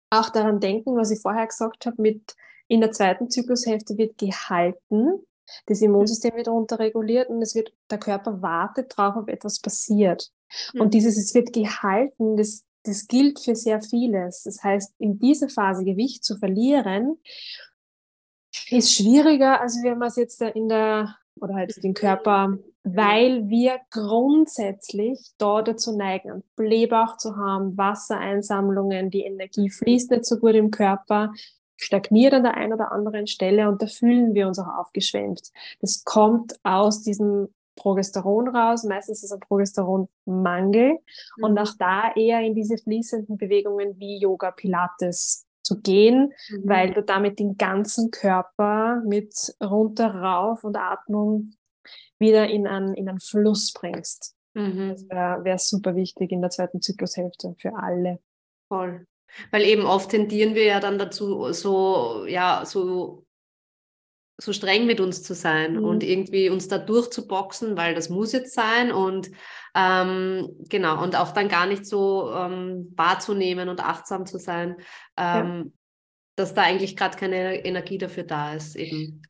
[0.10, 2.36] auch daran denken, was ich vorher gesagt habe, mit
[2.68, 5.26] in der zweiten Zyklushälfte wird gehalten,
[5.66, 10.32] das Immunsystem wird runterreguliert und es wird, der Körper wartet darauf, ob etwas passiert.
[10.74, 10.82] Mhm.
[10.82, 14.44] Und dieses, es wird gehalten, das, das gilt für sehr vieles.
[14.44, 17.18] Das heißt, in dieser Phase Gewicht zu verlieren
[18.70, 23.80] ist schwieriger, als wenn man es jetzt in der, oder halt den Körper, weil wir
[23.92, 30.72] grundsätzlich da dazu neigen, Blähbauch zu haben, Wassereinsammlungen, die Energie fließt nicht so gut im
[30.72, 31.34] Körper,
[31.76, 35.52] stagniert an der einen oder anderen Stelle und da fühlen wir uns auch aufgeschwemmt.
[35.82, 38.84] Das kommt aus diesem Progesteron raus.
[38.84, 41.00] Meistens ist es ein Progesteronmangel
[41.38, 41.44] mhm.
[41.44, 46.62] und auch da eher in diese fließenden Bewegungen wie Yoga, Pilates zu gehen, mhm.
[46.66, 51.52] weil du damit den ganzen Körper mit runter rauf und Atmung
[52.18, 54.36] wieder in einen, in einen Fluss bringst.
[54.56, 54.90] Mhm.
[54.90, 58.20] Das wäre wär super wichtig in der zweiten Zyklushälfte für alle.
[58.68, 59.06] Voll.
[59.52, 63.26] Weil eben oft tendieren wir ja dann dazu, so, ja, so,
[64.40, 65.84] so streng mit uns zu sein mhm.
[65.84, 69.30] und irgendwie uns da durchzuboxen, weil das muss jetzt sein und
[69.76, 74.78] ähm, genau, und auch dann gar nicht so ähm, wahrzunehmen und achtsam zu sein,
[75.18, 75.72] ähm, ja.
[76.36, 78.76] dass da eigentlich gerade keine Energie dafür da ist.
[78.76, 79.22] Eben.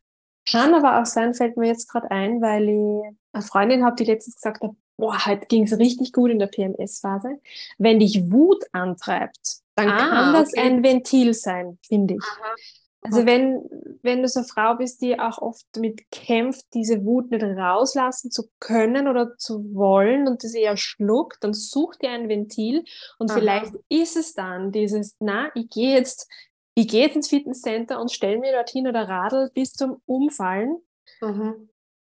[0.49, 4.05] Kann aber auch sein, fällt mir jetzt gerade ein, weil ich eine Freundin habe, die
[4.05, 7.39] letztens gesagt hat, boah, heute ging es richtig gut in der PMS-Phase.
[7.77, 10.61] Wenn dich Wut antreibt, dann ah, kann das okay.
[10.61, 12.23] ein Ventil sein, finde ich.
[12.23, 12.55] Aha.
[13.01, 13.63] Also wenn,
[14.01, 18.29] wenn du so eine Frau bist, die auch oft damit kämpft, diese Wut nicht rauslassen
[18.29, 22.83] zu können oder zu wollen und das eher schluckt, dann such dir ein Ventil
[23.17, 23.39] und Aha.
[23.39, 26.29] vielleicht ist es dann dieses, na, ich gehe jetzt,
[26.75, 30.77] ich gehe jetzt ins Fitnesscenter und stelle mir dorthin oder radel bis zum Umfallen.
[31.21, 31.69] Mhm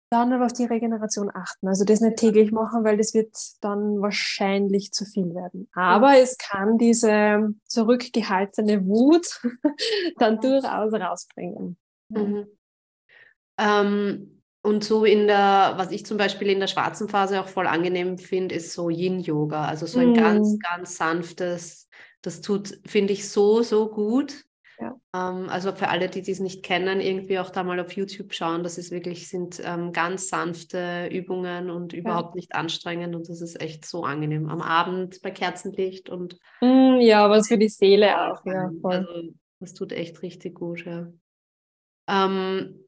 [0.10, 1.68] dann aber auf die Regeneration achten.
[1.68, 5.70] Also das nicht täglich machen, weil das wird dann wahrscheinlich zu viel werden.
[5.74, 9.28] Aber es kann diese zurückgehaltene Wut
[10.18, 11.78] dann durchaus rausbringen.
[12.10, 12.48] Mhm.
[13.60, 17.68] Ähm, und so in der, was ich zum Beispiel in der schwarzen Phase auch voll
[17.68, 19.66] angenehm finde, ist so Yin-Yoga.
[19.66, 20.16] Also so ein mhm.
[20.16, 21.88] ganz, ganz sanftes,
[22.22, 24.44] das tut, finde ich, so, so gut.
[24.80, 24.96] Ja.
[25.14, 28.64] Ähm, also für alle, die dies nicht kennen, irgendwie auch da mal auf YouTube schauen.
[28.64, 32.36] Das ist wirklich, sind ähm, ganz sanfte Übungen und überhaupt ja.
[32.36, 34.50] nicht anstrengend und das ist echt so angenehm.
[34.50, 38.72] Am Abend bei Kerzenlicht und mm, ja, was für die Seele auch, ja.
[38.82, 38.96] Voll.
[38.96, 41.08] Also das tut echt richtig gut, ja.
[42.08, 42.86] Ähm,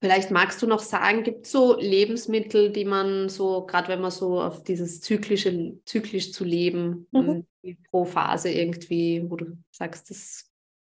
[0.00, 4.10] Vielleicht magst du noch sagen, gibt es so Lebensmittel, die man so, gerade wenn man
[4.10, 7.46] so auf dieses zyklische, zyklisch zu leben, mhm.
[7.90, 10.50] pro Phase irgendwie, wo du sagst, das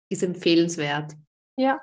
[0.09, 1.13] ist empfehlenswert.
[1.57, 1.81] Ja.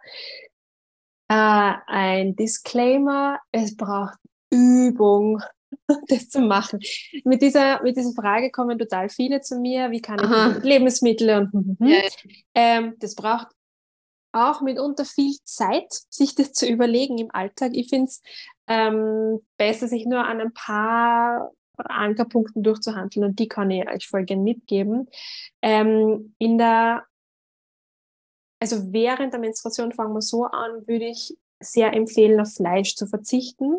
[1.29, 4.17] Äh, ein Disclaimer, es braucht
[4.51, 5.41] Übung,
[6.07, 6.79] das zu machen.
[7.23, 10.63] Mit dieser, mit dieser Frage kommen total viele zu mir, wie kann ich.
[10.63, 11.87] Lebensmittel und hm, hm, hm.
[11.87, 12.09] ja, ja.
[12.55, 13.47] Ähm, das braucht
[14.31, 17.71] auch mitunter viel Zeit, sich das zu überlegen im Alltag.
[17.73, 18.21] Ich finde es
[18.67, 24.25] ähm, besser, sich nur an ein paar Ankerpunkten durchzuhandeln und die kann ich euch voll
[24.25, 25.07] gerne mitgeben.
[25.61, 27.05] Ähm, in der
[28.63, 33.07] also während der Menstruation fangen wir so an, würde ich sehr empfehlen, auf Fleisch zu
[33.07, 33.77] verzichten,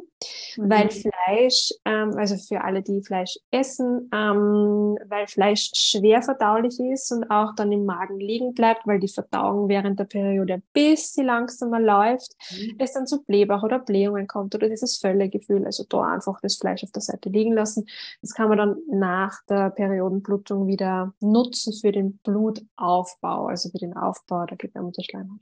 [0.57, 0.71] mhm.
[0.71, 7.13] weil Fleisch, ähm, also für alle, die Fleisch essen, ähm, weil Fleisch schwer verdaulich ist
[7.13, 11.23] und auch dann im Magen liegen bleibt, weil die Verdauung während der Periode, bis sie
[11.23, 12.77] langsamer läuft, mhm.
[12.79, 15.65] es dann zu Blähbach oder Blähungen kommt oder dieses Völlegefühl.
[15.65, 17.87] Also da einfach das Fleisch auf der Seite liegen lassen.
[18.23, 23.97] Das kann man dann nach der Periodenblutung wieder nutzen für den Blutaufbau, also für den
[23.97, 25.41] Aufbau der Gebärmutterschleimhaut.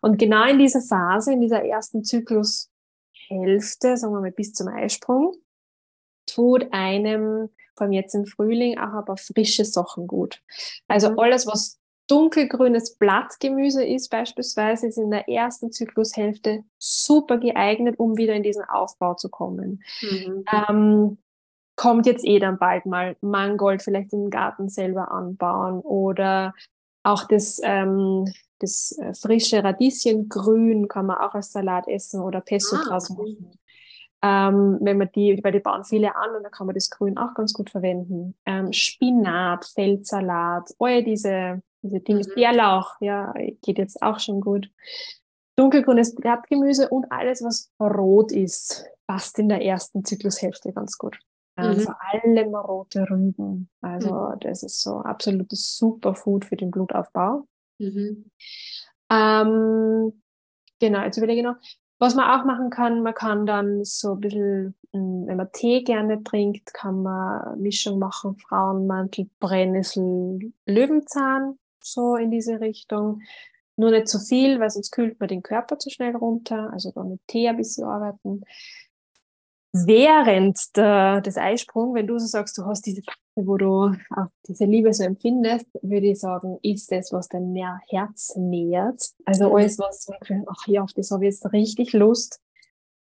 [0.00, 5.34] Und genau in dieser Phase, in dieser ersten Zyklushälfte, sagen wir mal bis zum Eisprung,
[6.26, 10.40] tut einem vor allem jetzt im Frühling auch aber frische Sachen gut.
[10.88, 11.18] Also mhm.
[11.18, 18.34] alles, was dunkelgrünes Blattgemüse ist beispielsweise, ist in der ersten Zyklushälfte super geeignet, um wieder
[18.34, 19.82] in diesen Aufbau zu kommen.
[20.02, 20.44] Mhm.
[20.52, 21.18] Ähm,
[21.76, 26.54] kommt jetzt eh dann bald mal Mangold vielleicht im Garten selber anbauen oder
[27.02, 28.32] auch das ähm,
[28.64, 33.58] das äh, frische Radieschengrün kann man auch als Salat essen oder Pesto ah, draus machen.
[34.22, 37.18] Ähm, wenn man die, weil die bauen viele an und dann kann man das Grün
[37.18, 38.34] auch ganz gut verwenden.
[38.46, 42.20] Ähm, Spinat, Feldsalat, all diese, diese Dinge.
[42.20, 42.34] Mhm.
[42.34, 44.70] Bärlauch, ja, geht jetzt auch schon gut.
[45.56, 51.18] Dunkelgrünes Blattgemüse und alles, was rot ist, passt in der ersten Zyklushälfte ganz gut.
[51.56, 51.80] Ähm, mhm.
[51.80, 53.68] Vor allem rote Rüben.
[53.82, 54.40] Also mhm.
[54.40, 57.46] das ist so absolutes Superfood für den Blutaufbau.
[57.78, 58.30] Mhm.
[59.10, 60.22] Ähm,
[60.80, 61.56] genau, jetzt überlege ich noch,
[61.98, 65.82] was man auch machen kann, man kann dann so ein bisschen, hm, wenn man Tee
[65.82, 73.20] gerne trinkt, kann man Mischung machen, Frauenmantel, Brennnessel, Löwenzahn, so in diese Richtung.
[73.76, 76.70] Nur nicht zu viel, weil sonst kühlt man den Körper zu schnell runter.
[76.72, 78.42] Also da mit Tee ein bisschen arbeiten
[79.74, 84.28] während der, des Eisprungs, wenn du so sagst, du hast diese Phase, wo du auch
[84.46, 87.56] diese Liebe so empfindest, würde ich sagen, ist das, was dein
[87.88, 89.02] Herz nährt.
[89.24, 89.56] Also mhm.
[89.56, 90.08] alles, was
[90.46, 92.40] ach ja, auf das habe ich jetzt richtig Lust,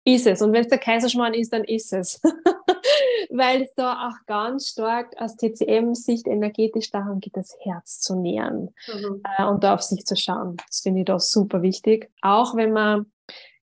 [0.06, 0.44] ist es.
[0.44, 2.22] Und wenn es der Kaiserschmarrn ist, dann ist es.
[3.32, 8.70] Weil es da auch ganz stark aus TCM-Sicht energetisch darum geht, das Herz zu nähern
[8.88, 9.24] mhm.
[9.38, 10.58] äh, und da auf sich zu schauen.
[10.68, 12.12] Das finde ich da super wichtig.
[12.22, 13.12] Auch wenn man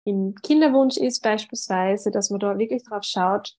[0.06, 3.56] im Kinderwunsch ist beispielsweise, dass man da wirklich drauf schaut,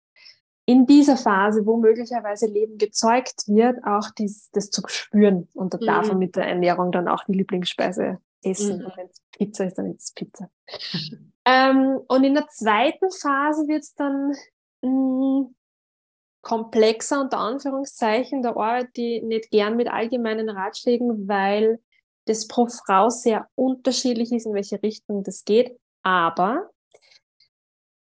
[0.65, 5.47] in dieser Phase, wo möglicherweise Leben gezeugt wird, auch dies, das zu spüren.
[5.53, 5.85] Und da mhm.
[5.85, 8.79] darf man mit der Ernährung dann auch die Lieblingsspeise essen.
[8.79, 8.85] Mhm.
[8.85, 10.49] Und wenn es Pizza ist, dann ist es Pizza.
[11.45, 14.33] ähm, und in der zweiten Phase wird es dann
[14.81, 15.55] mh, mm,
[16.41, 18.41] komplexer, unter Anführungszeichen.
[18.41, 21.79] Da arbeite ich nicht gern mit allgemeinen Ratschlägen, weil
[22.25, 25.77] das pro Frau sehr unterschiedlich ist, in welche Richtung das geht.
[26.05, 26.69] Aber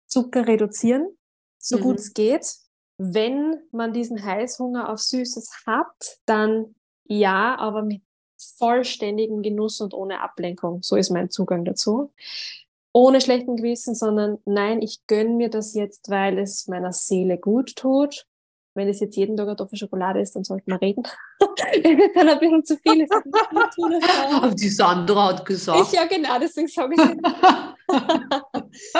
[0.07, 1.17] Zucker reduzieren,
[1.57, 1.81] so mhm.
[1.81, 2.45] gut es geht.
[2.97, 6.75] Wenn man diesen Heißhunger auf Süßes hat, dann
[7.05, 8.01] ja, aber mit
[8.57, 10.83] vollständigem Genuss und ohne Ablenkung.
[10.83, 12.11] So ist mein Zugang dazu.
[12.91, 17.75] Ohne schlechten Gewissen, sondern nein, ich gönne mir das jetzt, weil es meiner Seele gut
[17.77, 18.27] tut
[18.77, 21.03] wenn es jetzt jeden Tag eine Tafel Schokolade ist, dann sollten wir reden.
[21.39, 23.11] wenn es dann ein bisschen zu viel ist,
[24.33, 25.81] Aber die Sandra hat gesagt.
[25.81, 27.09] Ich, ja, genau, deswegen sage ich es.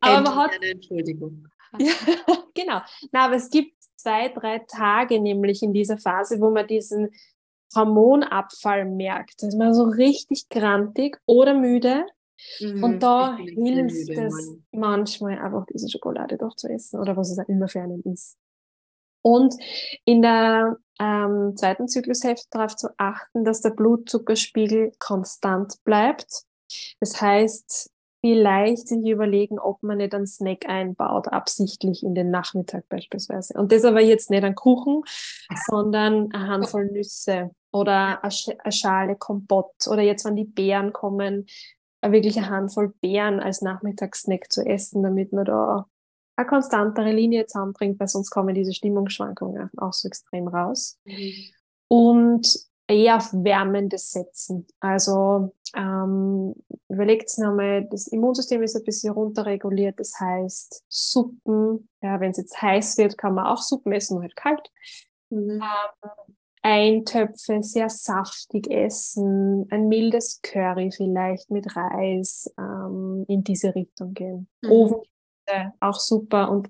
[0.00, 0.52] aber man hat.
[0.54, 1.46] Eine Entschuldigung.
[1.78, 1.92] ja,
[2.54, 2.80] genau.
[3.12, 7.10] Na, aber es gibt zwei, drei Tage nämlich in dieser Phase, wo man diesen
[7.76, 9.42] Hormonabfall merkt.
[9.42, 12.06] Da ist man so richtig grantig oder müde.
[12.60, 17.38] Mhm, und da hilft es manchmal einfach diese Schokolade doch zu essen oder was es
[17.38, 18.38] auch immer für einen ist.
[19.24, 19.54] Und
[20.04, 26.42] in der ähm, zweiten Zyklushälfte darauf zu achten, dass der Blutzuckerspiegel konstant bleibt.
[27.00, 32.88] Das heißt, vielleicht sich überlegen, ob man nicht einen Snack einbaut, absichtlich in den Nachmittag
[32.88, 33.54] beispielsweise.
[33.54, 35.02] Und das aber jetzt nicht ein Kuchen,
[35.66, 41.46] sondern eine Handvoll Nüsse oder eine Schale Kompott oder jetzt, wenn die Beeren kommen,
[42.02, 45.86] wirklich eine Handvoll Beeren als Nachmittagssnack zu essen, damit man da
[46.36, 50.98] eine konstantere Linie zusammenbringt, weil sonst kommen diese Stimmungsschwankungen auch so extrem raus.
[51.04, 51.32] Mhm.
[51.88, 52.48] Und
[52.86, 54.66] eher auf Wärmendes setzen.
[54.80, 56.54] Also ähm,
[56.88, 62.60] überlegt nochmal, das Immunsystem ist ein bisschen runterreguliert, das heißt Suppen, ja, wenn es jetzt
[62.60, 64.70] heiß wird, kann man auch Suppen essen, nur halt kalt.
[65.30, 65.62] Mhm.
[65.62, 74.14] Ähm, Eintöpfe sehr saftig essen, ein mildes Curry vielleicht mit Reis ähm, in diese Richtung
[74.14, 74.48] gehen.
[74.62, 74.70] Mhm.
[74.70, 75.02] Ofen
[75.80, 76.68] auch super und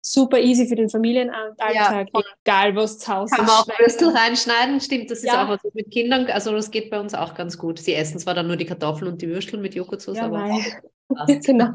[0.00, 2.04] super easy für den Familienalltag, ja,
[2.44, 3.36] egal was zu Hause ist.
[3.36, 5.44] Kann man auch Würstel reinschneiden, stimmt, das ist ja.
[5.44, 7.78] auch was mit Kindern, also das geht bei uns auch ganz gut.
[7.78, 10.48] Sie essen zwar dann nur die Kartoffeln und die Würstel mit Joghurtsoße, ja, aber
[11.44, 11.72] genau.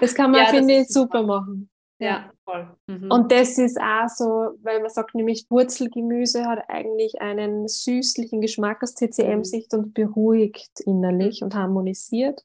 [0.00, 1.68] Das kann man, ja, finde ich, super machen.
[2.00, 2.68] Ja, voll.
[2.86, 3.10] Mhm.
[3.10, 4.24] Und das ist auch so,
[4.62, 11.40] weil man sagt nämlich, Wurzelgemüse hat eigentlich einen süßlichen Geschmack aus TCM-Sicht und beruhigt innerlich
[11.40, 11.46] mhm.
[11.46, 12.44] und harmonisiert.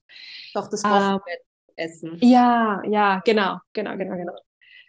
[0.55, 1.42] Doch das Wochenbett
[1.75, 2.17] essen.
[2.21, 4.35] Ja, ja, genau, genau, genau, genau.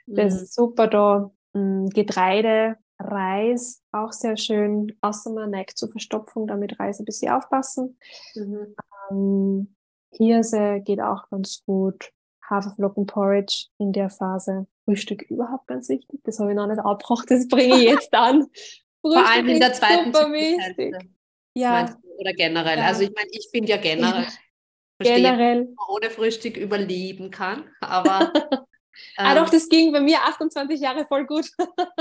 [0.06, 0.40] Das mhm.
[0.40, 1.30] ist super da.
[1.52, 4.96] Mm, Getreide, Reis, auch sehr schön.
[5.00, 7.98] Außer man neigt zur Verstopfung, damit Reis ein bisschen aufpassen.
[8.34, 8.74] Mhm.
[9.10, 9.74] Ähm,
[10.12, 12.12] Hirse geht auch ganz gut.
[12.48, 14.66] Haferflockenporridge in der Phase.
[14.84, 16.20] Frühstück überhaupt ganz wichtig.
[16.24, 18.46] Das habe ich noch nicht abgebracht, das bringe ich jetzt an.
[19.00, 20.98] Vor allem in der zweiten Zyklushälfte.
[21.54, 21.96] Ja.
[22.18, 22.78] Oder generell.
[22.78, 22.86] Ja.
[22.86, 24.26] Also ich meine, ich finde ja generell,
[24.98, 25.66] generell.
[25.66, 27.70] Verstehe, ohne Frühstück überleben kann.
[27.80, 28.32] Aber
[29.16, 31.48] ah ähm, doch, das ging bei mir 28 Jahre voll gut.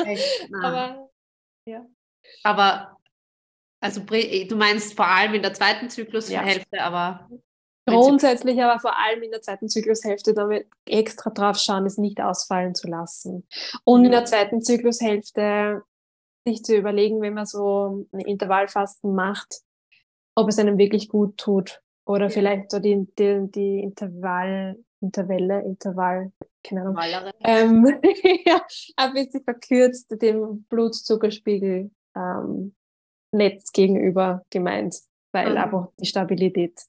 [0.05, 0.49] Echt?
[0.63, 1.09] aber
[1.65, 1.85] ja.
[2.43, 2.97] Aber
[3.81, 6.85] also du meinst vor allem in der zweiten Zyklushälfte, ja.
[6.85, 7.29] aber
[7.85, 12.75] Grundsätzlich aber vor allem in der zweiten Zyklushälfte damit extra drauf schauen, es nicht ausfallen
[12.75, 13.45] zu lassen.
[13.83, 15.83] Und in der zweiten Zyklushälfte
[16.45, 19.61] sich zu überlegen, wenn man so ein Intervallfasten macht,
[20.35, 21.81] ob es einem wirklich gut tut.
[22.06, 22.30] Oder ja.
[22.30, 26.32] vielleicht so die, die, die Intervall, Intervalle, Intervall,
[26.64, 27.32] keine Ahnung.
[27.41, 27.99] Ähm,
[28.45, 32.76] ja, ein bisschen verkürzt dem Blutzuckerspiegel ähm,
[33.32, 34.95] Netz gegenüber gemeint,
[35.32, 35.58] weil mhm.
[35.58, 36.80] einfach die Stabilität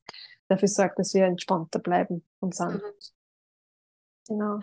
[0.48, 2.74] dafür sorgt, dass wir entspannter bleiben und sind.
[2.74, 2.80] Mhm.
[4.28, 4.60] Genau.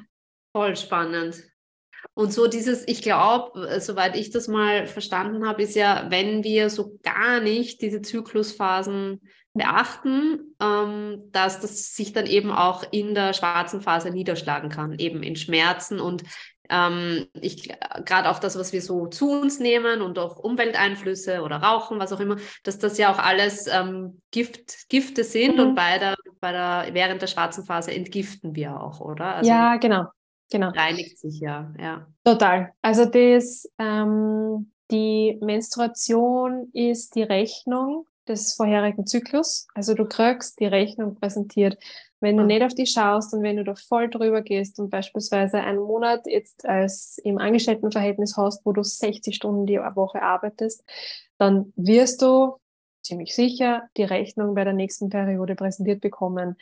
[0.53, 1.43] Voll spannend.
[2.13, 6.43] Und so dieses, ich glaube, äh, soweit ich das mal verstanden habe, ist ja, wenn
[6.43, 9.21] wir so gar nicht diese Zyklusphasen
[9.53, 15.23] beachten, ähm, dass das sich dann eben auch in der schwarzen Phase niederschlagen kann, eben
[15.23, 16.23] in Schmerzen und
[16.69, 17.69] ähm, ich
[18.05, 22.13] gerade auch das, was wir so zu uns nehmen und auch Umwelteinflüsse oder Rauchen, was
[22.13, 25.61] auch immer, dass das ja auch alles ähm, Gift, Gifte sind mhm.
[25.61, 29.35] und bei der, bei der, während der schwarzen Phase entgiften wir auch, oder?
[29.35, 30.05] Also ja, genau.
[30.49, 30.69] Genau.
[30.69, 32.07] Reinigt sich ja, ja.
[32.25, 32.73] Total.
[32.81, 39.67] Also das, ähm, die Menstruation ist die Rechnung des vorherigen Zyklus.
[39.73, 41.77] Also du kriegst die Rechnung präsentiert.
[42.19, 42.45] Wenn du ah.
[42.45, 46.25] nicht auf die schaust und wenn du da voll drüber gehst und beispielsweise einen Monat
[46.25, 50.83] jetzt als im Angestelltenverhältnis hast, wo du 60 Stunden die Woche arbeitest,
[51.37, 52.57] dann wirst du
[53.03, 56.55] ziemlich sicher die Rechnung bei der nächsten Periode präsentiert bekommen.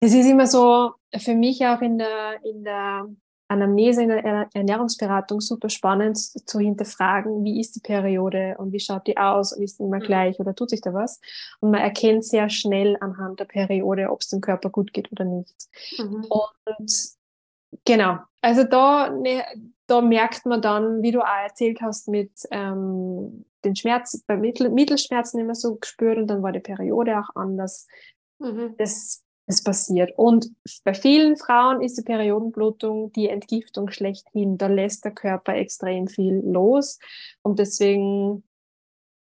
[0.00, 3.06] Es ist immer so für mich auch in der, in der
[3.50, 9.06] Anamnese, in der Ernährungsberatung super spannend zu hinterfragen, wie ist die Periode und wie schaut
[9.08, 10.04] die aus und ist die immer mhm.
[10.04, 11.20] gleich oder tut sich da was?
[11.58, 15.24] Und man erkennt sehr schnell anhand der Periode, ob es dem Körper gut geht oder
[15.24, 15.68] nicht.
[15.98, 16.26] Mhm.
[16.28, 16.92] Und
[17.84, 19.44] genau, also da, ne,
[19.88, 24.70] da merkt man dann, wie du auch erzählt hast, mit ähm, den Schmerzen, bei Mittel,
[24.70, 27.88] Mittelschmerzen immer so gespürt und dann war die Periode auch anders.
[28.38, 28.76] Mhm.
[28.78, 30.12] Das es passiert.
[30.16, 30.50] Und
[30.84, 34.56] bei vielen Frauen ist die Periodenblutung die Entgiftung schlechthin.
[34.58, 36.98] Da lässt der Körper extrem viel los.
[37.42, 38.44] Und deswegen,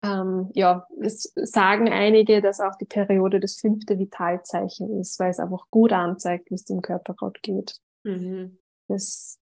[0.03, 5.39] ähm, ja, es sagen einige, dass auch die Periode das fünfte Vitalzeichen ist, weil es
[5.39, 7.79] einfach gut anzeigt, wie es dem Körper gerade geht.
[8.05, 8.59] Mhm.
[8.89, 9.39] Das,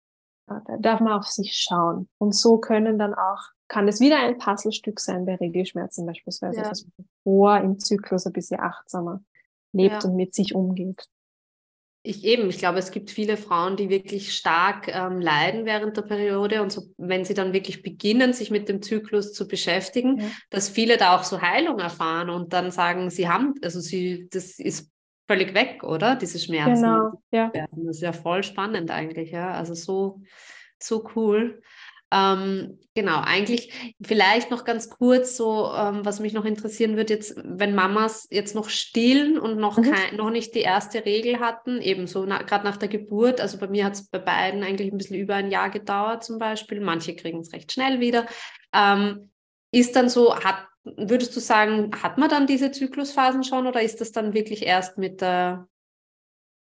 [0.46, 2.08] da darf man auf sich schauen.
[2.18, 6.68] Und so können dann auch kann es wieder ein Puzzlestück sein bei Regelschmerzen beispielsweise, ja.
[6.70, 9.20] dass man vor im Zyklus ein bisschen achtsamer
[9.72, 10.08] lebt ja.
[10.08, 11.04] und mit sich umgeht.
[12.04, 16.02] Ich eben, ich glaube, es gibt viele Frauen, die wirklich stark ähm, leiden während der
[16.02, 20.26] Periode und so, wenn sie dann wirklich beginnen, sich mit dem Zyklus zu beschäftigen, ja.
[20.48, 24.58] dass viele da auch so Heilung erfahren und dann sagen, sie haben, also sie, das
[24.58, 24.90] ist
[25.26, 26.16] völlig weg, oder?
[26.16, 26.82] Diese Schmerzen.
[26.82, 27.52] Genau, ja.
[27.52, 29.52] Das ist ja voll spannend eigentlich, ja.
[29.52, 30.22] Also so,
[30.78, 31.60] so cool.
[32.10, 37.34] Ähm, genau, eigentlich vielleicht noch ganz kurz so, ähm, was mich noch interessieren würde, jetzt,
[37.44, 39.92] wenn Mamas jetzt noch stillen und noch, mhm.
[39.92, 43.68] kein, noch nicht die erste Regel hatten, ebenso na, gerade nach der Geburt, also bei
[43.68, 47.14] mir hat es bei beiden eigentlich ein bisschen über ein Jahr gedauert zum Beispiel, manche
[47.14, 48.26] kriegen es recht schnell wieder.
[48.72, 49.30] Ähm,
[49.70, 54.00] ist dann so, hat, würdest du sagen, hat man dann diese Zyklusphasen schon oder ist
[54.00, 55.68] das dann wirklich erst mit der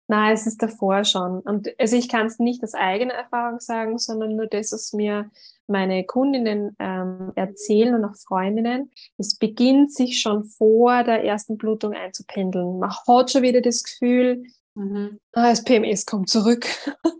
[0.06, 1.40] Nein, es ist davor schon.
[1.40, 5.30] Und also ich kann es nicht aus eigener Erfahrung sagen, sondern nur das, was mir
[5.66, 8.90] meine Kundinnen ähm, erzählen und auch Freundinnen.
[9.16, 12.78] Es beginnt sich schon vor der ersten Blutung einzupendeln.
[12.78, 14.44] Man hat schon wieder das Gefühl,
[14.74, 15.18] mhm.
[15.32, 16.66] ah, das PMS kommt zurück.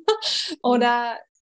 [0.62, 1.33] Oder hm,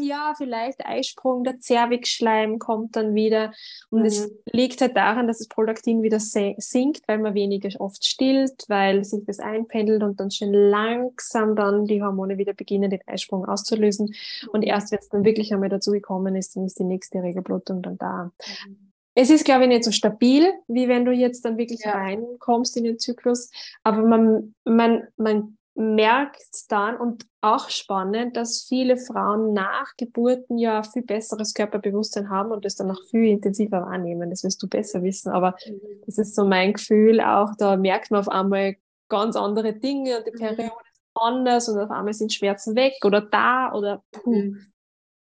[0.00, 3.52] ja, vielleicht Eisprung, der Zervixschleim kommt dann wieder.
[3.90, 4.06] Und mhm.
[4.06, 9.04] es liegt halt daran, dass das Prolaktin wieder sinkt, weil man weniger oft stillt, weil
[9.04, 14.14] sich das einpendelt und dann schön langsam dann die Hormone wieder beginnen, den Eisprung auszulösen.
[14.52, 14.68] Und mhm.
[14.68, 17.96] erst wenn es dann wirklich einmal dazu gekommen ist, dann ist die nächste Regelblutung dann
[17.96, 18.32] da.
[18.66, 18.92] Mhm.
[19.16, 21.92] Es ist, glaube ich, nicht so stabil, wie wenn du jetzt dann wirklich ja.
[21.92, 23.50] reinkommst in den Zyklus.
[23.84, 30.82] Aber man, man, man merkt dann und auch spannend, dass viele Frauen nach Geburten ja
[30.84, 34.30] viel besseres Körperbewusstsein haben und das dann noch viel intensiver wahrnehmen.
[34.30, 35.80] Das wirst du besser wissen, aber mhm.
[36.06, 38.76] das ist so mein Gefühl auch, da merkt man auf einmal
[39.08, 40.38] ganz andere Dinge und die Mhm.
[40.38, 44.72] Periode ist anders und auf einmal sind Schmerzen weg oder da oder puh, Mhm.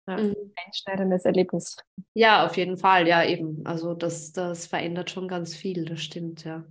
[0.08, 0.34] ja, Mhm.
[0.66, 1.76] einschneidendes Erlebnis.
[2.14, 3.64] Ja, auf jeden Fall, ja, eben.
[3.66, 6.64] Also das, das verändert schon ganz viel, das stimmt, ja.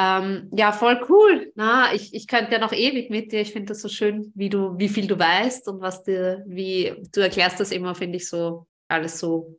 [0.00, 1.52] Ähm, ja, voll cool.
[1.56, 3.40] Na, ich, ich könnte ja noch ewig mit dir.
[3.40, 6.94] Ich finde das so schön, wie du, wie viel du weißt und was dir, wie
[7.12, 9.58] du erklärst das immer, finde ich so alles so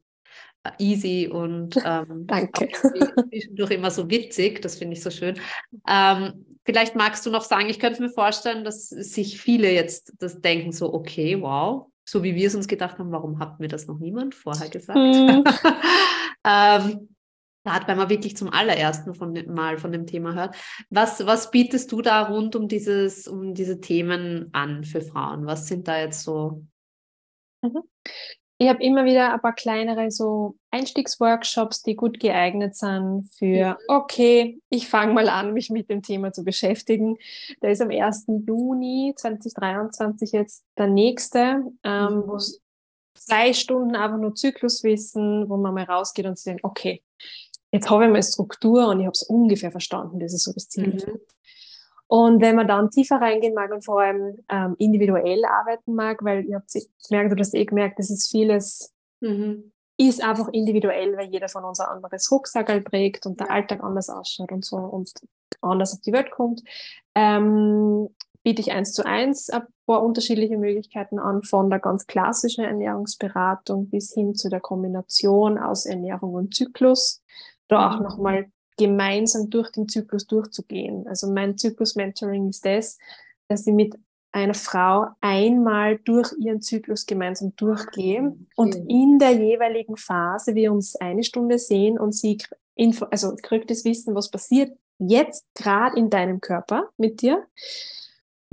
[0.64, 2.70] äh, easy und ähm, Danke.
[3.30, 4.62] zwischendurch immer so witzig.
[4.62, 5.39] Das finde ich so schön.
[5.88, 10.42] Ähm, vielleicht magst du noch sagen, ich könnte mir vorstellen, dass sich viele jetzt das
[10.42, 13.86] denken, so, okay, wow, so wie wir es uns gedacht haben, warum hat mir das
[13.86, 14.98] noch niemand vorher gesagt?
[14.98, 15.44] Hm.
[16.46, 17.11] ähm,
[17.64, 20.55] Gerade wenn man wirklich zum allerersten von Mal von dem Thema hört.
[20.89, 25.45] Was, was bietest du da rund um dieses, um diese Themen an für Frauen?
[25.45, 26.64] Was sind da jetzt so?
[28.57, 34.59] Ich habe immer wieder ein paar kleinere so Einstiegsworkshops, die gut geeignet sind für, okay,
[34.70, 37.18] ich fange mal an, mich mit dem Thema zu beschäftigen.
[37.59, 38.26] Da ist am 1.
[38.47, 42.24] Juni 2023 jetzt der nächste, ähm, Mhm.
[42.28, 42.62] wo es
[43.16, 47.03] zwei Stunden einfach nur Zykluswissen, wo man mal rausgeht und sich denkt, okay,
[47.72, 50.69] jetzt habe ich mal Struktur und ich habe es ungefähr verstanden, das ist so das
[50.69, 50.93] Ziel.
[50.93, 51.19] Mhm.
[52.07, 56.43] Und wenn man dann tiefer reingehen mag und vor allem ähm, individuell arbeiten mag, weil
[56.45, 56.74] ihr habt
[57.07, 59.72] gemerkt, du hast eh gemerkt, das ist vieles, Mhm.
[59.97, 63.53] ist einfach individuell, weil jeder von uns ein anderes Rucksackerl trägt und der Ja.
[63.53, 65.13] Alltag anders ausschaut und so und
[65.61, 66.63] anders auf die Welt kommt.
[67.15, 68.09] Ähm,
[68.43, 73.89] biete ich eins zu eins ein paar unterschiedliche Möglichkeiten an, von der ganz klassischen Ernährungsberatung
[73.89, 77.22] bis hin zu der Kombination aus Ernährung und Zyklus.
[77.72, 78.03] Da auch Mhm.
[78.03, 78.45] nochmal
[78.78, 81.07] gemeinsam durch den Zyklus durchzugehen.
[81.07, 82.97] Also mein Zyklus-Mentoring ist das,
[83.47, 83.95] dass ich mit
[84.34, 88.86] einer Frau einmal durch ihren Zyklus gemeinsam durchgehe und Okay.
[88.88, 92.38] in der jeweiligen Phase wir uns eine Stunde sehen und sie
[92.76, 97.45] info, also kriegt das Wissen, was passiert jetzt gerade in deinem Körper mit dir.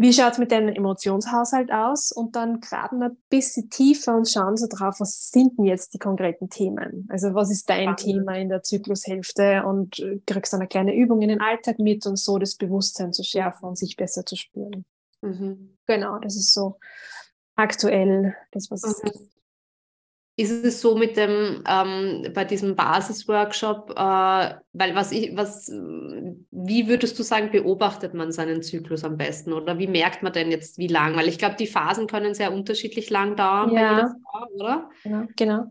[0.01, 2.13] Wie schaut es mit deinem Emotionshaushalt aus?
[2.13, 5.93] Und dann graben wir ein bisschen tiefer und schauen so drauf, was sind denn jetzt
[5.93, 7.09] die konkreten Themen?
[7.11, 7.99] Also was ist dein Spannend.
[7.99, 9.65] Thema in der Zyklushälfte?
[9.67, 13.13] Und äh, kriegst dann eine kleine Übung in den Alltag mit und so das Bewusstsein
[13.13, 14.85] zu schärfen und sich besser zu spüren.
[15.21, 15.77] Mhm.
[15.89, 16.79] Genau, das ist so
[17.57, 19.29] aktuell das, was es Mhm.
[20.41, 26.87] Ist es so mit dem, ähm, bei diesem Basisworkshop, äh, weil was ich, was, wie
[26.87, 30.79] würdest du sagen, beobachtet man seinen Zyklus am besten oder wie merkt man denn jetzt,
[30.79, 31.17] wie lang?
[31.17, 33.91] Weil ich glaube, die Phasen können sehr unterschiedlich lang dauern bei Ja.
[33.97, 34.91] jeder Frau, oder?
[35.03, 35.65] Genau, genau.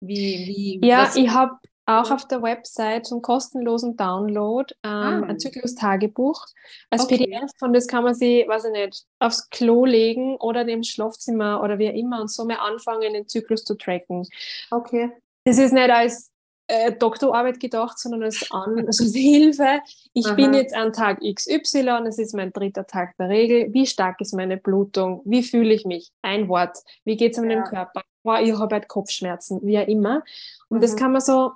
[0.00, 1.52] Wie, wie, Ja, was- ich habe
[1.88, 5.22] auch auf der Website zum kostenlosen Download ähm, Ah.
[5.26, 6.44] ein Zyklustagebuch
[6.90, 7.16] als Okay.
[7.26, 11.62] PDF und das kann man sich, weiß ich nicht, aufs Klo legen oder im Schlafzimmer
[11.62, 14.26] oder wie immer und so mal anfangen, den Zyklus zu tracken.
[14.70, 15.10] okay.
[15.44, 16.30] Das ist nicht als
[16.66, 19.80] äh, Doktorarbeit gedacht, sondern als, an, also als Hilfe.
[20.12, 20.34] Ich Aha.
[20.34, 23.72] bin jetzt an Tag XY, es ist mein dritter Tag der Regel.
[23.72, 25.22] Wie stark ist meine Blutung?
[25.24, 26.10] Wie fühle ich mich?
[26.20, 26.76] Ein Wort.
[27.04, 27.62] Wie geht es meinem Ja.
[27.62, 28.02] Körper?
[28.22, 30.22] Boah, ich habe halt Kopfschmerzen, wie auch immer.
[30.68, 30.96] Und das Mhm.
[30.98, 31.52] kann man so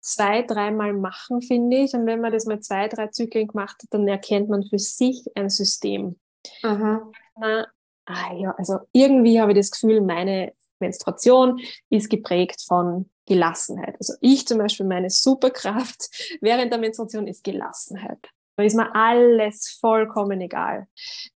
[0.00, 1.94] zwei, dreimal machen, finde ich.
[1.94, 5.24] Und wenn man das mal zwei, drei Zyklen gemacht hat, dann erkennt man für sich
[5.34, 6.18] ein System.
[6.62, 7.10] Aha.
[7.36, 7.66] Na,
[8.06, 13.96] ah ja, also irgendwie habe ich das Gefühl, meine Menstruation ist geprägt von Gelassenheit.
[13.98, 16.08] Also ich zum Beispiel, meine Superkraft
[16.40, 18.18] während der Menstruation ist Gelassenheit.
[18.56, 20.88] Da ist mir alles vollkommen egal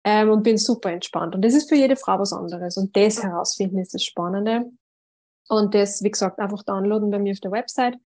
[0.02, 1.36] ähm, und bin super entspannt.
[1.36, 2.76] Und das ist für jede Frau was anderes.
[2.76, 4.72] Und das herausfinden ist das Spannende.
[5.52, 7.96] Und das, wie gesagt, einfach downloaden bei mir auf der Website.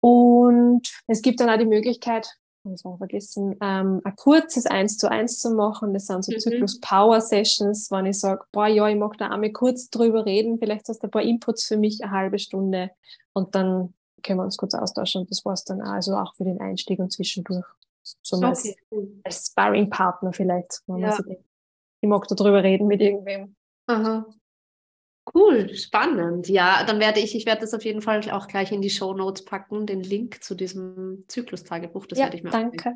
[0.00, 2.28] Und es gibt dann auch die Möglichkeit,
[2.64, 5.94] das war vergessen, ähm, ein kurzes Eins zu eins zu machen.
[5.94, 6.38] Das sind so Mhm.
[6.38, 10.58] Zyklus Power Sessions, wenn ich sage, boah, ja, ich mag da einmal kurz drüber reden,
[10.58, 12.90] vielleicht hast du ein paar Inputs für mich, eine halbe Stunde
[13.32, 16.44] und dann können wir uns kurz austauschen und das war's dann auch, also auch für
[16.44, 17.66] den Einstieg und zwischendurch.
[18.22, 19.20] So als, Okay, cool.
[19.24, 21.16] als Sparring-Partner vielleicht, wenn man Ja.
[21.16, 21.44] sich denkt,
[22.00, 23.54] ich mag da drüber reden mit irgendwem.
[23.86, 24.26] Aha.
[25.32, 26.48] Cool, spannend.
[26.48, 29.14] Ja, dann werde ich, ich werde das auf jeden Fall auch gleich in die Show
[29.14, 32.06] Notes packen, den Link zu diesem Zyklustagebuch.
[32.06, 32.92] Das ja, werde ich mir auch danke.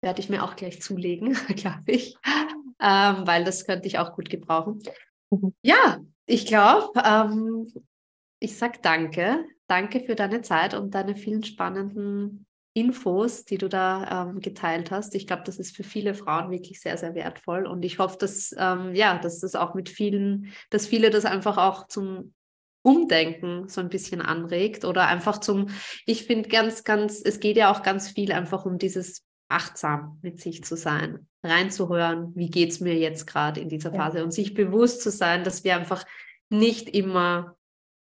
[0.00, 2.16] werde ich mir auch gleich zulegen, glaube ich,
[2.80, 4.80] ähm, weil das könnte ich auch gut gebrauchen.
[5.30, 5.54] Mhm.
[5.62, 7.72] Ja, ich glaube, ähm,
[8.38, 9.44] ich sage danke.
[9.66, 15.14] Danke für deine Zeit und deine vielen spannenden Infos, die du da ähm, geteilt hast.
[15.14, 18.54] Ich glaube, das ist für viele Frauen wirklich sehr, sehr wertvoll und ich hoffe, dass,
[18.58, 22.32] ähm, ja, dass das auch mit vielen, dass viele das einfach auch zum
[22.82, 25.68] Umdenken so ein bisschen anregt oder einfach zum,
[26.06, 30.40] ich finde ganz, ganz, es geht ja auch ganz viel einfach um dieses achtsam mit
[30.40, 33.98] sich zu sein, reinzuhören, wie geht es mir jetzt gerade in dieser Ja.
[33.98, 36.04] Phase und sich bewusst zu sein, dass wir einfach
[36.48, 37.56] nicht immer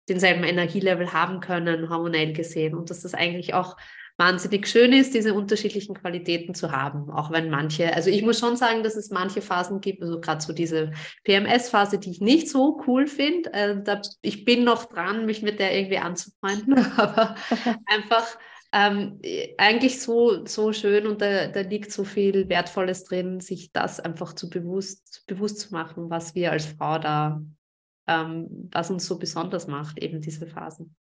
[0.10, 3.78] denselben Energielevel haben können, hormonell gesehen und dass das eigentlich auch
[4.18, 7.10] wahnsinnig schön ist, diese unterschiedlichen Qualitäten zu haben.
[7.12, 10.42] Auch wenn manche, also ich muss schon sagen, dass es manche Phasen gibt, also gerade
[10.42, 10.92] so diese
[11.24, 13.54] PMS-Phase, die ich nicht so cool finde.
[13.54, 17.36] Äh, ich bin noch dran, mich mit der irgendwie anzufreunden, aber
[17.86, 18.26] einfach
[18.74, 19.22] ähm,
[19.58, 24.34] eigentlich so, so schön und da, da liegt so viel Wertvolles drin, sich das einfach
[24.34, 27.42] zu bewusst, bewusst zu machen, was wir als Frau da,
[28.08, 30.96] ähm, was uns so besonders macht, eben diese Phasen.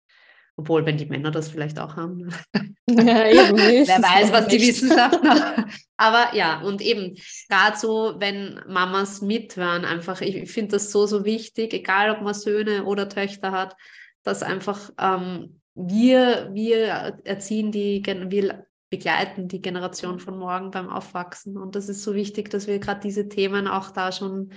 [0.57, 2.29] Obwohl, wenn die Männer das vielleicht auch haben.
[2.87, 5.65] Ja, eben, Wer weiß, was die Wissenschaft noch.
[5.97, 7.17] Aber ja, und eben,
[7.49, 12.35] gerade so, wenn Mamas mithören, einfach, ich finde das so, so wichtig, egal ob man
[12.35, 13.75] Söhne oder Töchter hat,
[14.21, 21.57] dass einfach ähm, wir, wir erziehen die, wir begleiten die Generation von morgen beim Aufwachsen.
[21.57, 24.51] Und das ist so wichtig, dass wir gerade diese Themen auch da schon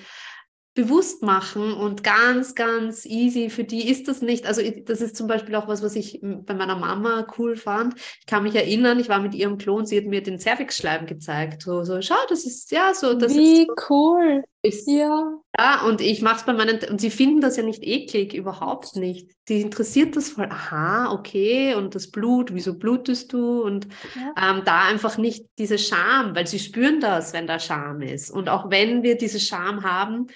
[0.79, 3.51] bewusst machen und ganz, ganz easy.
[3.51, 4.47] Für die ist das nicht.
[4.47, 7.95] Also das ist zum Beispiel auch was, was ich bei meiner Mama cool fand.
[8.21, 11.63] Ich kann mich erinnern, ich war mit ihrem Klon, sie hat mir den Cervix-Schleim gezeigt.
[11.63, 13.15] So, so, schau, das ist ja so.
[13.15, 14.45] Das Wie so, cool.
[14.63, 15.33] Ist, ja.
[15.59, 18.95] Ja, und ich mache es bei meinen, und sie finden das ja nicht eklig, überhaupt
[18.95, 19.33] nicht.
[19.49, 20.49] Die interessiert das voll.
[20.51, 23.63] Aha, okay, und das Blut, wieso blutest du?
[23.63, 24.51] Und ja.
[24.51, 28.31] ähm, da einfach nicht diese Scham, weil sie spüren das, wenn da Scham ist.
[28.31, 30.29] Und auch wenn wir diese Scham haben,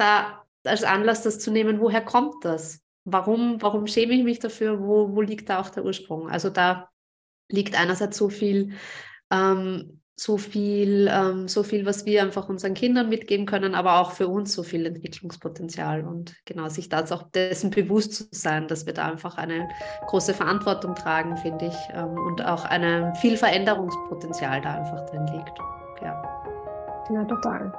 [0.00, 2.80] da als Anlass das zu nehmen, woher kommt das?
[3.04, 4.80] Warum, warum schäme ich mich dafür?
[4.80, 6.28] Wo, wo liegt da auch der Ursprung?
[6.28, 6.88] Also da
[7.48, 8.72] liegt einerseits so viel,
[9.30, 14.12] ähm, so viel, ähm, so viel, was wir einfach unseren Kindern mitgeben können, aber auch
[14.12, 18.84] für uns so viel Entwicklungspotenzial und genau sich das auch dessen bewusst zu sein, dass
[18.84, 19.66] wir da einfach eine
[20.08, 25.58] große Verantwortung tragen, finde ich, ähm, und auch ein viel Veränderungspotenzial da einfach drin liegt.
[26.02, 26.22] Ja,
[27.10, 27.72] ja total.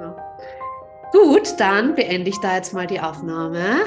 [0.00, 0.67] Ja.
[1.12, 3.80] Gut, dann beende ich da jetzt mal die Aufnahme.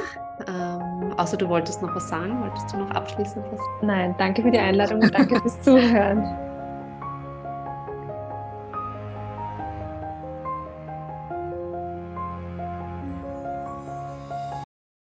[0.47, 3.59] Ähm, außer du wolltest noch was sagen, wolltest du noch abschließend was?
[3.81, 6.23] Nein, danke für die Einladung und danke fürs Zuhören.